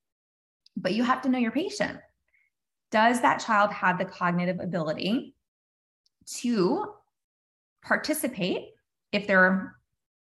but 0.76 0.94
you 0.94 1.02
have 1.02 1.22
to 1.22 1.28
know 1.28 1.38
your 1.38 1.52
patient. 1.52 1.98
does 2.90 3.20
that 3.22 3.40
child 3.40 3.72
have 3.72 3.98
the 3.98 4.04
cognitive 4.04 4.60
ability 4.60 5.34
to 6.26 6.84
participate 7.82 8.68
if 9.12 9.26
their 9.26 9.76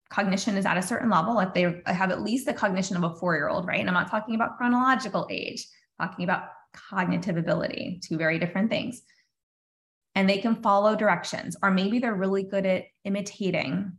cognition 0.09 0.57
is 0.57 0.65
at 0.65 0.77
a 0.77 0.81
certain 0.81 1.09
level, 1.09 1.39
if 1.39 1.53
they 1.53 1.81
have 1.85 2.11
at 2.11 2.21
least 2.21 2.45
the 2.45 2.53
cognition 2.53 2.95
of 2.95 3.03
a 3.03 3.15
four 3.15 3.35
year 3.35 3.47
old, 3.47 3.67
right? 3.67 3.79
And 3.79 3.89
I'm 3.89 3.95
not 3.95 4.09
talking 4.09 4.35
about 4.35 4.57
chronological 4.57 5.27
age, 5.31 5.67
I'm 5.99 6.09
talking 6.09 6.23
about 6.23 6.49
cognitive 6.73 7.37
ability, 7.37 7.99
two 8.03 8.17
very 8.17 8.39
different 8.39 8.69
things. 8.69 9.01
And 10.15 10.29
they 10.29 10.37
can 10.37 10.61
follow 10.61 10.95
directions, 10.95 11.57
or 11.63 11.71
maybe 11.71 11.97
they're 11.97 12.13
really 12.13 12.43
good 12.43 12.65
at 12.65 12.85
imitating 13.03 13.93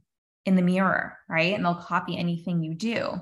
in 0.47 0.55
the 0.55 0.63
mirror, 0.63 1.17
right? 1.29 1.55
And 1.55 1.65
they'll 1.65 1.75
copy 1.75 2.17
anything 2.17 2.63
you 2.63 2.75
do. 2.75 3.21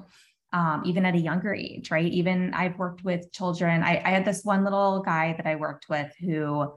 Um, 0.54 0.82
even 0.84 1.06
at 1.06 1.14
a 1.14 1.18
younger 1.18 1.54
age, 1.54 1.90
right? 1.90 2.12
Even 2.12 2.52
I've 2.52 2.76
worked 2.76 3.04
with 3.04 3.32
children. 3.32 3.82
I, 3.82 4.02
I, 4.04 4.10
had 4.10 4.26
this 4.26 4.44
one 4.44 4.64
little 4.64 5.00
guy 5.00 5.32
that 5.38 5.46
I 5.46 5.56
worked 5.56 5.88
with 5.88 6.12
who 6.20 6.70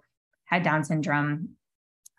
had 0.46 0.64
Down 0.64 0.86
syndrome. 0.86 1.50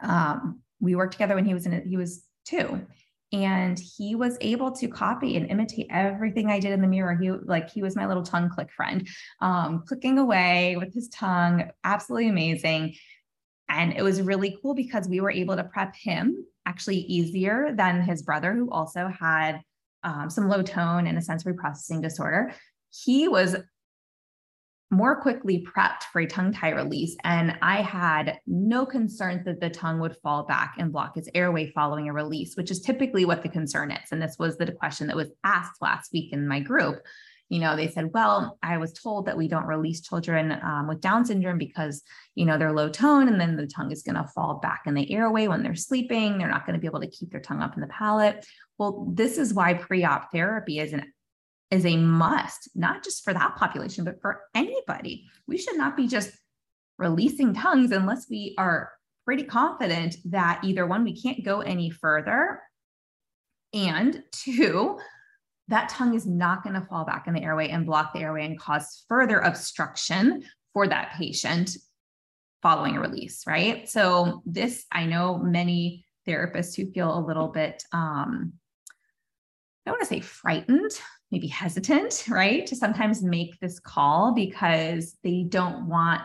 Um, 0.00 0.60
we 0.80 0.94
worked 0.96 1.12
together 1.12 1.34
when 1.34 1.46
he 1.46 1.54
was 1.54 1.64
in 1.64 1.88
he 1.88 1.96
was 1.96 2.24
two, 2.44 2.86
and 3.32 3.78
he 3.78 4.14
was 4.14 4.36
able 4.40 4.70
to 4.72 4.88
copy 4.88 5.36
and 5.36 5.50
imitate 5.50 5.86
everything 5.90 6.50
I 6.50 6.60
did 6.60 6.72
in 6.72 6.80
the 6.80 6.86
mirror. 6.86 7.16
He 7.16 7.30
like 7.30 7.70
he 7.70 7.82
was 7.82 7.96
my 7.96 8.06
little 8.06 8.22
tongue 8.22 8.50
click 8.50 8.70
friend, 8.70 9.08
um, 9.40 9.84
clicking 9.86 10.18
away 10.18 10.76
with 10.76 10.94
his 10.94 11.08
tongue, 11.08 11.70
absolutely 11.84 12.28
amazing. 12.28 12.94
And 13.68 13.92
it 13.92 14.02
was 14.02 14.22
really 14.22 14.58
cool 14.62 14.74
because 14.74 15.08
we 15.08 15.20
were 15.20 15.30
able 15.30 15.56
to 15.56 15.64
prep 15.64 15.94
him 15.96 16.44
actually 16.66 16.98
easier 16.98 17.72
than 17.74 18.02
his 18.02 18.22
brother, 18.22 18.54
who 18.54 18.70
also 18.70 19.08
had 19.08 19.60
um, 20.02 20.30
some 20.30 20.48
low 20.48 20.62
tone 20.62 21.06
and 21.06 21.18
a 21.18 21.22
sensory 21.22 21.54
processing 21.54 22.00
disorder. 22.00 22.54
He 22.90 23.28
was 23.28 23.56
more 24.90 25.20
quickly 25.20 25.66
prepped 25.66 26.04
for 26.12 26.20
a 26.20 26.26
tongue 26.26 26.52
tie 26.52 26.70
release. 26.70 27.16
And 27.24 27.58
I 27.60 27.82
had 27.82 28.38
no 28.46 28.86
concerns 28.86 29.44
that 29.44 29.60
the 29.60 29.70
tongue 29.70 29.98
would 30.00 30.16
fall 30.22 30.44
back 30.44 30.74
and 30.78 30.92
block 30.92 31.16
his 31.16 31.28
airway 31.34 31.72
following 31.72 32.08
a 32.08 32.12
release, 32.12 32.56
which 32.56 32.70
is 32.70 32.80
typically 32.80 33.24
what 33.24 33.42
the 33.42 33.48
concern 33.48 33.90
is. 33.90 34.12
And 34.12 34.22
this 34.22 34.36
was 34.38 34.56
the 34.56 34.70
question 34.70 35.08
that 35.08 35.16
was 35.16 35.30
asked 35.42 35.82
last 35.82 36.12
week 36.12 36.32
in 36.32 36.46
my 36.46 36.60
group. 36.60 37.00
You 37.48 37.60
know, 37.60 37.76
they 37.76 37.88
said, 37.88 38.10
well, 38.12 38.58
I 38.62 38.78
was 38.78 38.92
told 38.92 39.26
that 39.26 39.36
we 39.36 39.46
don't 39.46 39.66
release 39.66 40.00
children 40.00 40.52
um, 40.52 40.88
with 40.88 41.00
Down 41.00 41.24
syndrome 41.24 41.58
because, 41.58 42.02
you 42.34 42.44
know, 42.44 42.58
they're 42.58 42.72
low 42.72 42.88
tone 42.88 43.28
and 43.28 43.40
then 43.40 43.56
the 43.56 43.68
tongue 43.68 43.92
is 43.92 44.02
going 44.02 44.16
to 44.16 44.28
fall 44.34 44.58
back 44.60 44.82
in 44.86 44.94
the 44.94 45.12
airway 45.12 45.46
when 45.46 45.62
they're 45.62 45.76
sleeping. 45.76 46.38
They're 46.38 46.48
not 46.48 46.66
going 46.66 46.74
to 46.74 46.80
be 46.80 46.88
able 46.88 47.00
to 47.00 47.10
keep 47.10 47.30
their 47.30 47.40
tongue 47.40 47.62
up 47.62 47.74
in 47.76 47.80
the 47.80 47.86
palate. 47.86 48.44
Well, 48.78 49.06
this 49.12 49.38
is 49.38 49.54
why 49.54 49.74
pre 49.74 50.04
op 50.04 50.32
therapy 50.32 50.80
is 50.80 50.92
an 50.92 51.12
is 51.70 51.84
a 51.84 51.96
must, 51.96 52.68
not 52.74 53.02
just 53.02 53.24
for 53.24 53.32
that 53.32 53.56
population, 53.56 54.04
but 54.04 54.20
for 54.20 54.42
anybody. 54.54 55.26
We 55.48 55.58
should 55.58 55.76
not 55.76 55.96
be 55.96 56.06
just 56.06 56.30
releasing 56.98 57.54
tongues 57.54 57.90
unless 57.90 58.26
we 58.30 58.54
are 58.56 58.92
pretty 59.24 59.42
confident 59.42 60.16
that 60.26 60.60
either 60.62 60.86
one, 60.86 61.02
we 61.02 61.20
can't 61.20 61.44
go 61.44 61.60
any 61.60 61.90
further, 61.90 62.60
and 63.74 64.22
two, 64.32 64.98
that 65.68 65.88
tongue 65.88 66.14
is 66.14 66.26
not 66.26 66.62
going 66.62 66.74
to 66.74 66.86
fall 66.86 67.04
back 67.04 67.26
in 67.26 67.34
the 67.34 67.42
airway 67.42 67.68
and 67.68 67.86
block 67.86 68.12
the 68.12 68.20
airway 68.20 68.46
and 68.46 68.58
cause 68.58 69.04
further 69.08 69.38
obstruction 69.40 70.44
for 70.72 70.86
that 70.86 71.12
patient 71.16 71.76
following 72.62 72.96
a 72.96 73.00
release, 73.00 73.46
right? 73.46 73.88
So, 73.88 74.42
this 74.44 74.84
I 74.92 75.06
know 75.06 75.38
many 75.38 76.04
therapists 76.26 76.76
who 76.76 76.90
feel 76.90 77.16
a 77.16 77.24
little 77.24 77.48
bit, 77.48 77.82
um, 77.92 78.54
I 79.86 79.90
want 79.90 80.00
to 80.00 80.06
say 80.06 80.20
frightened, 80.20 80.90
maybe 81.30 81.46
hesitant, 81.46 82.24
right, 82.28 82.66
to 82.66 82.76
sometimes 82.76 83.22
make 83.22 83.58
this 83.60 83.78
call 83.78 84.34
because 84.34 85.16
they 85.22 85.44
don't 85.48 85.88
want 85.88 86.22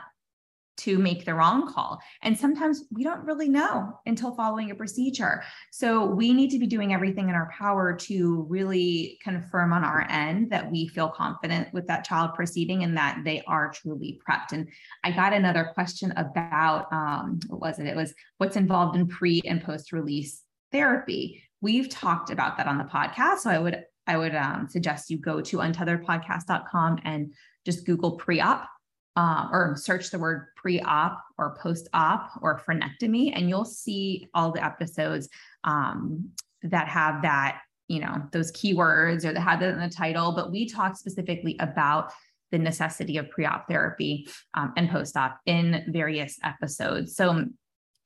to 0.84 0.98
make 0.98 1.26
the 1.26 1.34
wrong 1.34 1.72
call. 1.72 2.00
And 2.24 2.38
sometimes 2.38 2.84
we 2.92 3.04
don't 3.04 3.24
really 3.24 3.50
know 3.50 4.00
until 4.06 4.34
following 4.34 4.72
a 4.72 4.76
procedure. 4.76 5.44
So 5.72 6.06
we 6.06 6.34
need 6.34 6.50
to 6.52 6.60
be 6.60 6.68
doing 6.68 6.94
everything 6.94 7.30
in 7.30 7.36
our 7.36 7.52
power 7.58 7.96
to 7.96 8.46
really 8.50 9.20
confirm 9.24 9.74
on 9.74 9.84
our 9.84 10.08
end 10.10 10.50
that 10.52 10.72
we 10.72 10.88
feel 10.88 11.10
confident 11.10 11.72
with 11.74 11.88
that 11.88 12.04
child 12.04 12.34
proceeding 12.34 12.84
and 12.84 12.98
that 12.98 13.20
they 13.24 13.44
are 13.48 13.72
truly 13.72 14.20
prepped. 14.28 14.54
And 14.54 14.68
I 15.04 15.12
got 15.12 15.34
another 15.34 15.72
question 15.74 16.14
about 16.18 16.92
um, 16.92 17.40
what 17.48 17.62
was 17.62 17.80
it? 17.80 17.86
It 17.86 17.96
was 17.96 18.14
what's 18.38 18.56
involved 18.56 18.96
in 18.96 19.08
pre 19.08 19.42
and 19.46 19.64
post 19.64 19.92
release 19.92 20.42
therapy. 20.72 21.44
We've 21.62 21.90
talked 21.90 22.32
about 22.32 22.58
that 22.58 22.68
on 22.68 22.78
the 22.78 22.86
podcast. 22.86 23.40
So 23.40 23.52
I 23.52 23.60
would 23.60 23.84
I 24.08 24.18
would 24.18 24.34
um, 24.34 24.68
suggest 24.68 25.12
you 25.12 25.20
go 25.20 25.42
to 25.42 25.58
untetheredpodcast.com 25.58 27.00
and 27.06 27.34
just 27.66 27.86
Google 27.86 28.14
pre-op 28.18 28.68
uh, 29.16 29.50
or 29.52 29.76
search 29.78 30.10
the 30.10 30.20
word 30.20 30.48
pre-op 30.56 31.22
or 31.38 31.58
post-op 31.62 32.32
or 32.42 32.60
frenectomy, 32.60 33.32
and 33.36 33.50
you'll 33.50 33.66
see 33.66 34.30
all 34.34 34.52
the 34.52 34.64
episodes 34.64 35.28
um, 35.64 36.30
that 36.64 36.88
have 36.88 37.22
that, 37.22 37.62
you 37.88 38.00
know, 38.00 38.22
those 38.32 38.52
keywords 38.52 39.26
or 39.26 39.34
that 39.34 39.42
have 39.42 39.60
that 39.60 39.74
in 39.74 39.80
the 39.80 39.90
title. 39.90 40.32
But 40.32 40.52
we 40.52 40.68
talk 40.68 40.96
specifically 40.96 41.58
about 41.60 42.12
the 42.52 42.60
necessity 42.60 43.18
of 43.18 43.30
pre-op 43.30 43.68
therapy 43.68 44.28
um, 44.54 44.74
and 44.76 44.90
post-op 44.90 45.40
in 45.46 45.86
various 45.88 46.38
episodes. 46.44 47.16
So 47.16 47.30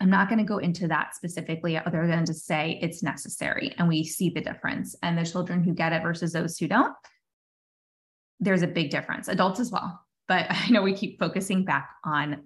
I'm 0.01 0.09
not 0.09 0.27
going 0.29 0.39
to 0.39 0.45
go 0.45 0.57
into 0.57 0.87
that 0.87 1.15
specifically, 1.15 1.77
other 1.77 2.05
than 2.05 2.25
to 2.25 2.33
say 2.33 2.79
it's 2.81 3.01
necessary 3.01 3.73
and 3.77 3.87
we 3.87 4.03
see 4.03 4.29
the 4.29 4.41
difference. 4.41 4.95
And 5.01 5.17
the 5.17 5.25
children 5.25 5.63
who 5.63 5.73
get 5.73 5.93
it 5.93 6.03
versus 6.03 6.33
those 6.33 6.57
who 6.57 6.67
don't, 6.67 6.93
there's 8.39 8.61
a 8.61 8.67
big 8.67 8.91
difference, 8.91 9.29
adults 9.29 9.59
as 9.59 9.71
well. 9.71 10.04
But 10.27 10.47
I 10.49 10.69
know 10.69 10.81
we 10.81 10.93
keep 10.93 11.19
focusing 11.19 11.65
back 11.65 11.89
on, 12.03 12.43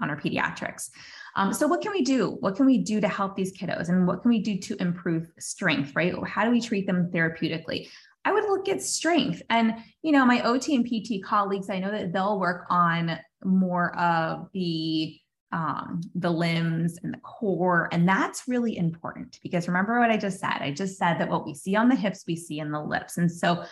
on 0.00 0.10
our 0.10 0.20
pediatrics. 0.20 0.90
Um, 1.36 1.52
so, 1.52 1.66
what 1.66 1.82
can 1.82 1.92
we 1.92 2.02
do? 2.02 2.36
What 2.40 2.56
can 2.56 2.66
we 2.66 2.78
do 2.78 3.00
to 3.00 3.08
help 3.08 3.36
these 3.36 3.56
kiddos? 3.56 3.88
And 3.88 4.06
what 4.06 4.22
can 4.22 4.30
we 4.30 4.40
do 4.40 4.58
to 4.58 4.80
improve 4.80 5.30
strength, 5.38 5.94
right? 5.94 6.14
How 6.26 6.44
do 6.44 6.50
we 6.50 6.60
treat 6.60 6.86
them 6.86 7.10
therapeutically? 7.12 7.88
I 8.24 8.32
would 8.32 8.44
look 8.44 8.68
at 8.68 8.82
strength. 8.82 9.40
And, 9.50 9.74
you 10.02 10.10
know, 10.10 10.26
my 10.26 10.40
OT 10.42 10.74
and 10.74 10.84
PT 10.84 11.22
colleagues, 11.24 11.70
I 11.70 11.78
know 11.78 11.92
that 11.92 12.12
they'll 12.12 12.40
work 12.40 12.66
on 12.70 13.18
more 13.44 13.96
of 13.96 14.48
the 14.52 15.20
um, 15.52 16.00
the 16.14 16.30
limbs 16.30 16.98
and 17.02 17.14
the 17.14 17.18
core. 17.18 17.88
And 17.92 18.08
that's 18.08 18.48
really 18.48 18.76
important 18.76 19.38
because 19.42 19.68
remember 19.68 19.98
what 20.00 20.10
I 20.10 20.16
just 20.16 20.40
said? 20.40 20.58
I 20.60 20.72
just 20.72 20.98
said 20.98 21.18
that 21.18 21.30
what 21.30 21.46
we 21.46 21.54
see 21.54 21.76
on 21.76 21.88
the 21.88 21.94
hips, 21.94 22.24
we 22.26 22.36
see 22.36 22.58
in 22.58 22.72
the 22.72 22.80
lips. 22.80 23.16
And 23.16 23.30
so 23.30 23.64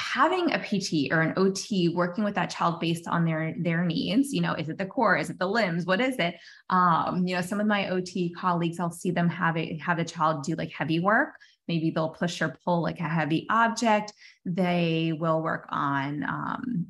having 0.00 0.52
a 0.52 0.58
PT 0.58 1.12
or 1.12 1.20
an 1.20 1.34
OT 1.36 1.90
working 1.90 2.24
with 2.24 2.34
that 2.34 2.48
child 2.48 2.80
based 2.80 3.06
on 3.06 3.24
their 3.24 3.54
their 3.58 3.84
needs, 3.84 4.32
you 4.32 4.40
know, 4.40 4.54
is 4.54 4.68
it 4.70 4.78
the 4.78 4.86
core? 4.86 5.16
Is 5.18 5.28
it 5.28 5.38
the 5.38 5.46
limbs? 5.46 5.84
What 5.84 6.00
is 6.00 6.16
it? 6.16 6.36
Um, 6.70 7.26
you 7.26 7.36
know, 7.36 7.42
some 7.42 7.60
of 7.60 7.66
my 7.66 7.88
OT 7.90 8.32
colleagues, 8.32 8.80
I'll 8.80 8.90
see 8.90 9.10
them 9.10 9.28
have 9.28 9.56
a 9.58 9.76
have 9.78 9.98
a 9.98 10.04
child 10.04 10.42
do 10.44 10.54
like 10.54 10.72
heavy 10.72 11.00
work. 11.00 11.34
Maybe 11.68 11.90
they'll 11.90 12.08
push 12.08 12.40
or 12.40 12.56
pull 12.64 12.82
like 12.82 12.98
a 12.98 13.08
heavy 13.08 13.46
object. 13.50 14.12
They 14.46 15.12
will 15.16 15.42
work 15.42 15.66
on 15.68 16.24
um, 16.24 16.86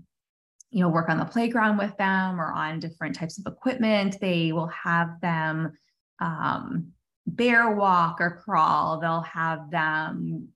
you 0.71 0.81
know 0.81 0.89
work 0.89 1.09
on 1.09 1.19
the 1.19 1.25
playground 1.25 1.79
with 1.79 1.97
them 1.97 2.41
or 2.41 2.53
on 2.53 2.79
different 2.79 3.17
types 3.17 3.39
of 3.39 3.53
equipment 3.53 4.17
they 4.21 4.53
will 4.53 4.69
have 4.69 5.21
them 5.21 5.73
um, 6.21 6.93
bear 7.27 7.73
walk 7.73 8.21
or 8.21 8.41
crawl 8.45 9.01
they'll 9.01 9.23
have 9.23 9.69
them 9.73 10.49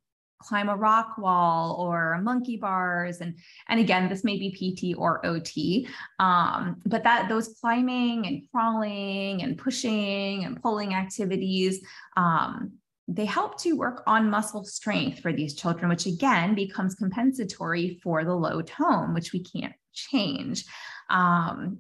climb 0.45 0.69
a 0.69 0.77
rock 0.77 1.17
wall 1.19 1.77
or 1.79 2.21
monkey 2.23 2.57
bars 2.57 3.21
and 3.21 3.37
and 3.69 3.81
again 3.81 4.09
this 4.09 4.25
may 4.25 4.39
be 4.39 4.51
pt 4.51 4.99
or 4.99 5.25
ot 5.25 5.87
um, 6.19 6.81
but 6.87 7.03
that 7.05 7.29
those 7.29 7.57
climbing 7.61 8.27
and 8.27 8.43
crawling 8.51 9.43
and 9.43 9.57
pushing 9.57 10.45
and 10.45 10.61
pulling 10.63 10.95
activities 10.95 11.81
um, 12.17 12.73
they 13.07 13.27
help 13.27 13.61
to 13.61 13.75
work 13.75 14.03
on 14.07 14.31
muscle 14.31 14.65
strength 14.65 15.21
for 15.21 15.33
these 15.33 15.55
children 15.55 15.89
which 15.89 16.07
again 16.07 16.55
becomes 16.55 16.95
compensatory 16.95 17.99
for 18.03 18.25
the 18.25 18.35
low 18.35 18.61
tone 18.63 19.15
which 19.15 19.33
we 19.33 19.43
can't 19.43 19.75
change. 19.95 20.65
Um, 21.09 21.79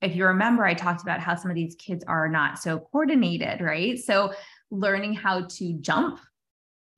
if 0.00 0.16
you 0.16 0.26
remember, 0.26 0.64
I 0.64 0.74
talked 0.74 1.02
about 1.02 1.20
how 1.20 1.34
some 1.34 1.50
of 1.50 1.54
these 1.54 1.74
kids 1.74 2.04
are 2.06 2.28
not 2.28 2.58
so 2.58 2.78
coordinated, 2.78 3.60
right? 3.60 3.98
So, 3.98 4.32
learning 4.70 5.14
how 5.14 5.42
to 5.42 5.72
jump 5.74 6.20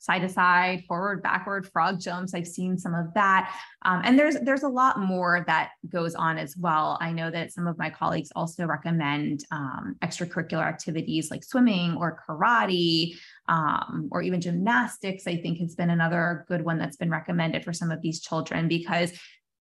side 0.03 0.19
to 0.19 0.29
side, 0.29 0.85
forward, 0.89 1.23
backward, 1.23 1.65
frog 1.71 2.01
jumps. 2.01 2.35
I've 2.35 2.47
seen 2.47 2.77
some 2.77 2.93
of 2.93 3.15
that, 3.15 3.55
um, 3.83 4.03
and 4.05 4.19
there's 4.19 4.37
there's 4.41 4.65
a 4.65 4.69
lot 4.69 4.99
more 4.99 5.45
that 5.47 5.71
goes 5.89 6.17
on 6.17 6.39
as 6.39 6.57
well. 6.57 6.99
I 7.01 7.13
know 7.13 7.31
that 7.31 7.53
some 7.53 7.69
of 7.69 7.79
my 7.79 7.89
colleagues 7.89 8.33
also 8.35 8.67
recommend 8.67 9.45
um, 9.53 9.95
extracurricular 10.03 10.67
activities 10.67 11.31
like 11.31 11.45
swimming 11.45 11.97
or 11.97 12.19
karate 12.29 13.15
um, 13.49 14.09
or 14.11 14.23
even 14.23 14.41
gymnastics. 14.41 15.29
I 15.29 15.37
think 15.37 15.59
has 15.59 15.77
been 15.77 15.91
another 15.91 16.47
good 16.49 16.65
one 16.65 16.79
that's 16.79 16.97
been 16.97 17.11
recommended 17.11 17.65
for 17.65 17.73
some 17.73 17.93
of 17.93 18.03
these 18.03 18.21
children 18.21 18.67
because 18.67 19.13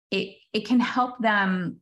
it 0.10 0.36
it 0.52 0.65
can 0.65 0.80
help 0.80 1.19
them 1.19 1.78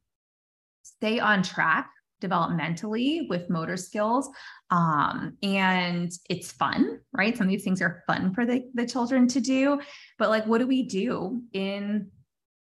stay 0.83 1.19
on 1.19 1.41
track 1.41 1.89
developmentally 2.21 3.27
with 3.27 3.49
motor 3.49 3.75
skills 3.75 4.29
um, 4.69 5.35
and 5.43 6.11
it's 6.29 6.51
fun 6.51 6.99
right 7.13 7.35
some 7.35 7.47
of 7.47 7.51
these 7.51 7.63
things 7.63 7.81
are 7.81 8.03
fun 8.07 8.33
for 8.33 8.45
the, 8.45 8.63
the 8.73 8.85
children 8.85 9.27
to 9.27 9.41
do 9.41 9.79
but 10.17 10.29
like 10.29 10.45
what 10.45 10.59
do 10.59 10.67
we 10.67 10.83
do 10.83 11.41
in 11.53 12.09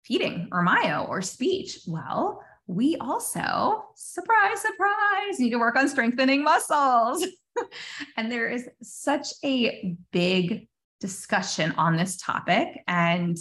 feeding 0.06 0.48
or 0.52 0.62
myo 0.62 1.04
or 1.08 1.20
speech? 1.20 1.80
Well, 1.86 2.42
we 2.66 2.96
also, 2.96 3.84
surprise, 3.96 4.60
surprise, 4.60 5.38
need 5.38 5.50
to 5.50 5.58
work 5.58 5.76
on 5.76 5.88
strengthening 5.88 6.44
muscles. 6.44 7.26
and 8.16 8.30
there 8.30 8.48
is 8.48 8.68
such 8.82 9.28
a 9.44 9.96
big 10.12 10.68
discussion 11.00 11.72
on 11.76 11.96
this 11.96 12.16
topic. 12.16 12.82
And 12.86 13.36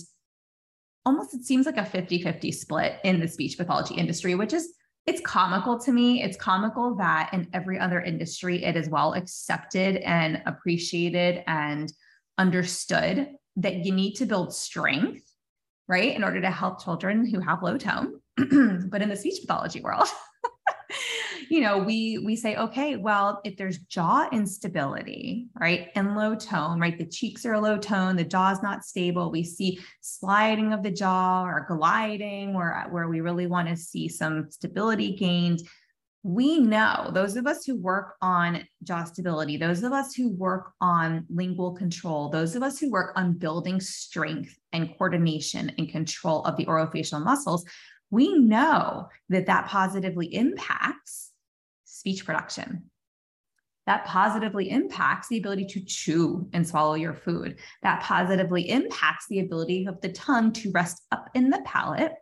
almost 1.05 1.35
it 1.35 1.43
seems 1.43 1.65
like 1.65 1.77
a 1.77 1.85
50 1.85 2.21
50 2.21 2.51
split 2.51 2.99
in 3.03 3.19
the 3.19 3.27
speech 3.27 3.57
pathology 3.57 3.95
industry, 3.95 4.35
which 4.35 4.53
is 4.53 4.73
it's 5.05 5.21
comical 5.21 5.77
to 5.79 5.91
me. 5.91 6.23
It's 6.23 6.37
comical 6.37 6.95
that 6.95 7.29
in 7.31 7.47
every 7.53 7.77
other 7.79 8.01
industry, 8.01 8.63
it 8.63 8.75
is 8.75 8.89
well 8.89 9.13
accepted 9.13 9.97
and 9.97 10.41
appreciated 10.45 11.43
and 11.45 11.91
understood 12.37 13.29
that 13.57 13.85
you 13.85 13.91
need 13.91 14.15
to 14.15 14.25
build 14.25 14.53
strength, 14.53 15.23
right, 15.87 16.15
in 16.15 16.23
order 16.23 16.41
to 16.41 16.49
help 16.49 16.83
children 16.83 17.25
who 17.25 17.39
have 17.39 17.61
low 17.61 17.77
tone. 17.77 18.19
but 18.89 19.01
in 19.01 19.09
the 19.09 19.15
speech 19.15 19.41
pathology 19.41 19.79
world, 19.81 20.07
you 21.49 21.61
know, 21.61 21.77
we 21.77 22.19
we 22.19 22.35
say, 22.35 22.55
okay, 22.55 22.95
well, 22.95 23.41
if 23.43 23.57
there's 23.57 23.79
jaw 23.79 24.27
instability, 24.31 25.47
right, 25.59 25.89
and 25.95 26.15
low 26.15 26.35
tone, 26.35 26.79
right, 26.79 26.97
the 26.97 27.05
cheeks 27.05 27.45
are 27.45 27.53
a 27.53 27.61
low 27.61 27.77
tone, 27.77 28.15
the 28.15 28.23
jaw's 28.23 28.61
not 28.61 28.83
stable. 28.83 29.31
We 29.31 29.43
see 29.43 29.79
sliding 30.01 30.73
of 30.73 30.83
the 30.83 30.91
jaw 30.91 31.45
or 31.45 31.65
gliding, 31.67 32.53
where 32.53 32.87
where 32.89 33.07
we 33.07 33.21
really 33.21 33.47
want 33.47 33.67
to 33.69 33.75
see 33.75 34.07
some 34.07 34.49
stability 34.49 35.15
gained. 35.15 35.61
We 36.23 36.59
know 36.59 37.11
those 37.13 37.35
of 37.35 37.45
us 37.45 37.65
who 37.65 37.75
work 37.75 38.15
on 38.19 38.67
jaw 38.83 39.03
stability, 39.03 39.57
those 39.57 39.83
of 39.83 39.93
us 39.93 40.15
who 40.15 40.29
work 40.29 40.71
on 40.81 41.23
lingual 41.29 41.73
control, 41.75 42.29
those 42.29 42.55
of 42.55 42.63
us 42.63 42.79
who 42.79 42.89
work 42.89 43.13
on 43.15 43.33
building 43.33 43.79
strength 43.79 44.57
and 44.73 44.89
coordination 44.97 45.71
and 45.77 45.87
control 45.87 46.43
of 46.45 46.57
the 46.57 46.65
orofacial 46.65 47.23
muscles, 47.23 47.63
we 48.15 48.33
know 48.39 49.09
that 49.29 49.47
that 49.47 49.67
positively 49.67 50.33
impacts 50.33 51.31
speech 51.83 52.25
production. 52.25 52.89
That 53.87 54.05
positively 54.05 54.71
impacts 54.71 55.27
the 55.27 55.37
ability 55.37 55.65
to 55.65 55.81
chew 55.81 56.49
and 56.53 56.67
swallow 56.67 56.95
your 56.95 57.13
food. 57.13 57.57
That 57.83 58.01
positively 58.01 58.69
impacts 58.69 59.27
the 59.27 59.41
ability 59.41 59.85
of 59.85 59.99
the 60.01 60.13
tongue 60.13 60.53
to 60.53 60.71
rest 60.71 61.03
up 61.11 61.29
in 61.35 61.49
the 61.49 61.61
palate 61.65 62.13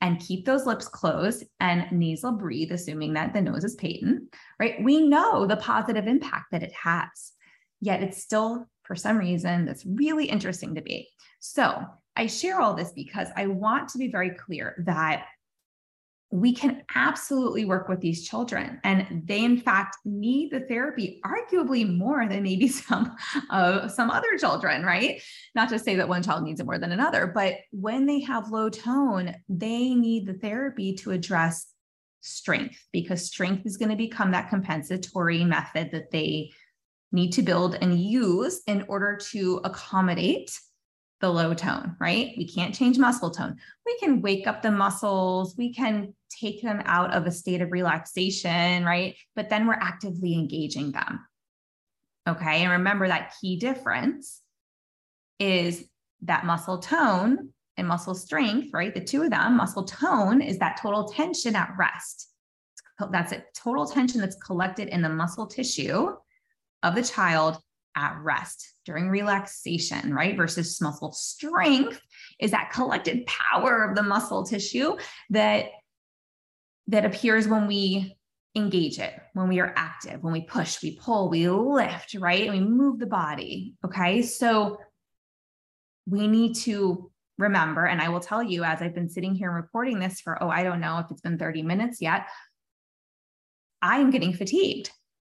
and 0.00 0.20
keep 0.20 0.46
those 0.46 0.66
lips 0.66 0.88
closed 0.88 1.44
and 1.58 1.90
nasal 1.90 2.32
breathe, 2.32 2.72
assuming 2.72 3.14
that 3.14 3.34
the 3.34 3.42
nose 3.42 3.64
is 3.64 3.74
patent, 3.74 4.34
right? 4.58 4.82
We 4.82 5.06
know 5.06 5.46
the 5.46 5.56
positive 5.56 6.06
impact 6.06 6.52
that 6.52 6.62
it 6.62 6.72
has. 6.72 7.32
Yet 7.80 8.02
it's 8.02 8.22
still, 8.22 8.66
for 8.84 8.94
some 8.94 9.18
reason, 9.18 9.66
that's 9.66 9.84
really 9.84 10.26
interesting 10.26 10.74
to 10.76 10.82
me. 10.82 11.08
So 11.40 11.84
I 12.16 12.26
share 12.26 12.60
all 12.60 12.74
this 12.74 12.92
because 12.92 13.28
I 13.36 13.46
want 13.46 13.88
to 13.90 13.98
be 13.98 14.10
very 14.10 14.30
clear 14.30 14.82
that 14.86 15.26
we 16.32 16.54
can 16.54 16.82
absolutely 16.94 17.64
work 17.64 17.88
with 17.88 18.00
these 18.00 18.28
children. 18.28 18.80
And 18.84 19.22
they 19.26 19.44
in 19.44 19.58
fact 19.58 19.96
need 20.04 20.52
the 20.52 20.60
therapy 20.60 21.20
arguably 21.24 21.96
more 21.96 22.28
than 22.28 22.42
maybe 22.42 22.68
some 22.68 23.16
uh, 23.50 23.88
some 23.88 24.10
other 24.10 24.38
children 24.38 24.84
right? 24.84 25.20
Not 25.54 25.68
to 25.70 25.78
say 25.78 25.96
that 25.96 26.08
one 26.08 26.22
child 26.22 26.44
needs 26.44 26.60
it 26.60 26.66
more 26.66 26.78
than 26.78 26.92
another 26.92 27.26
but 27.26 27.56
when 27.72 28.06
they 28.06 28.20
have 28.20 28.50
low 28.50 28.68
tone 28.68 29.34
they 29.48 29.94
need 29.94 30.26
the 30.26 30.34
therapy 30.34 30.94
to 30.94 31.10
address 31.10 31.66
strength 32.20 32.86
because 32.92 33.24
strength 33.24 33.66
is 33.66 33.76
going 33.76 33.90
to 33.90 33.96
become 33.96 34.30
that 34.30 34.50
compensatory 34.50 35.44
method 35.44 35.90
that 35.90 36.10
they 36.10 36.50
need 37.12 37.32
to 37.32 37.42
build 37.42 37.76
and 37.80 37.98
use 37.98 38.62
in 38.66 38.84
order 38.88 39.16
to 39.16 39.60
accommodate 39.64 40.58
the 41.20 41.30
low 41.30 41.54
tone, 41.54 41.96
right? 42.00 42.32
We 42.36 42.46
can't 42.46 42.74
change 42.74 42.98
muscle 42.98 43.30
tone. 43.30 43.56
We 43.84 43.98
can 43.98 44.22
wake 44.22 44.46
up 44.46 44.62
the 44.62 44.70
muscles, 44.70 45.54
we 45.56 45.72
can 45.74 46.14
take 46.30 46.62
them 46.62 46.82
out 46.84 47.12
of 47.12 47.26
a 47.26 47.30
state 47.30 47.60
of 47.60 47.72
relaxation, 47.72 48.84
right? 48.84 49.16
But 49.36 49.50
then 49.50 49.66
we're 49.66 49.74
actively 49.74 50.34
engaging 50.34 50.92
them. 50.92 51.26
Okay. 52.28 52.62
And 52.62 52.70
remember 52.70 53.08
that 53.08 53.34
key 53.40 53.56
difference 53.56 54.40
is 55.38 55.84
that 56.22 56.44
muscle 56.44 56.78
tone 56.78 57.50
and 57.76 57.88
muscle 57.88 58.14
strength, 58.14 58.68
right? 58.72 58.94
The 58.94 59.00
two 59.00 59.22
of 59.22 59.30
them, 59.30 59.56
muscle 59.56 59.84
tone 59.84 60.40
is 60.40 60.58
that 60.58 60.78
total 60.80 61.08
tension 61.08 61.56
at 61.56 61.74
rest. 61.78 62.28
That's 63.10 63.32
a 63.32 63.42
total 63.54 63.86
tension 63.86 64.20
that's 64.20 64.36
collected 64.36 64.88
in 64.88 65.00
the 65.00 65.08
muscle 65.08 65.46
tissue 65.46 66.14
of 66.82 66.94
the 66.94 67.02
child 67.02 67.58
at 67.96 68.16
rest 68.22 68.74
during 68.84 69.08
relaxation, 69.08 70.14
right? 70.14 70.36
Versus 70.36 70.80
muscle 70.80 71.12
strength 71.12 72.00
is 72.38 72.50
that 72.52 72.70
collected 72.72 73.26
power 73.26 73.84
of 73.84 73.96
the 73.96 74.02
muscle 74.02 74.44
tissue 74.44 74.96
that 75.30 75.66
that 76.88 77.04
appears 77.04 77.46
when 77.46 77.66
we 77.66 78.16
engage 78.56 78.98
it, 78.98 79.14
when 79.34 79.48
we 79.48 79.60
are 79.60 79.72
active, 79.76 80.22
when 80.22 80.32
we 80.32 80.40
push, 80.40 80.82
we 80.82 80.96
pull, 80.96 81.30
we 81.30 81.48
lift, 81.48 82.14
right? 82.14 82.48
And 82.48 82.52
we 82.52 82.60
move 82.60 82.98
the 82.98 83.06
body. 83.06 83.74
Okay. 83.84 84.22
So 84.22 84.78
we 86.06 86.26
need 86.26 86.54
to 86.56 87.10
remember, 87.38 87.86
and 87.86 88.00
I 88.00 88.08
will 88.08 88.20
tell 88.20 88.42
you 88.42 88.64
as 88.64 88.82
I've 88.82 88.94
been 88.94 89.08
sitting 89.08 89.34
here 89.34 89.50
recording 89.50 90.00
this 90.00 90.20
for, 90.20 90.42
oh, 90.42 90.48
I 90.48 90.62
don't 90.62 90.80
know 90.80 90.98
if 90.98 91.06
it's 91.10 91.20
been 91.20 91.38
30 91.38 91.62
minutes 91.62 92.02
yet, 92.02 92.26
I 93.80 93.98
am 94.00 94.10
getting 94.10 94.32
fatigued 94.32 94.90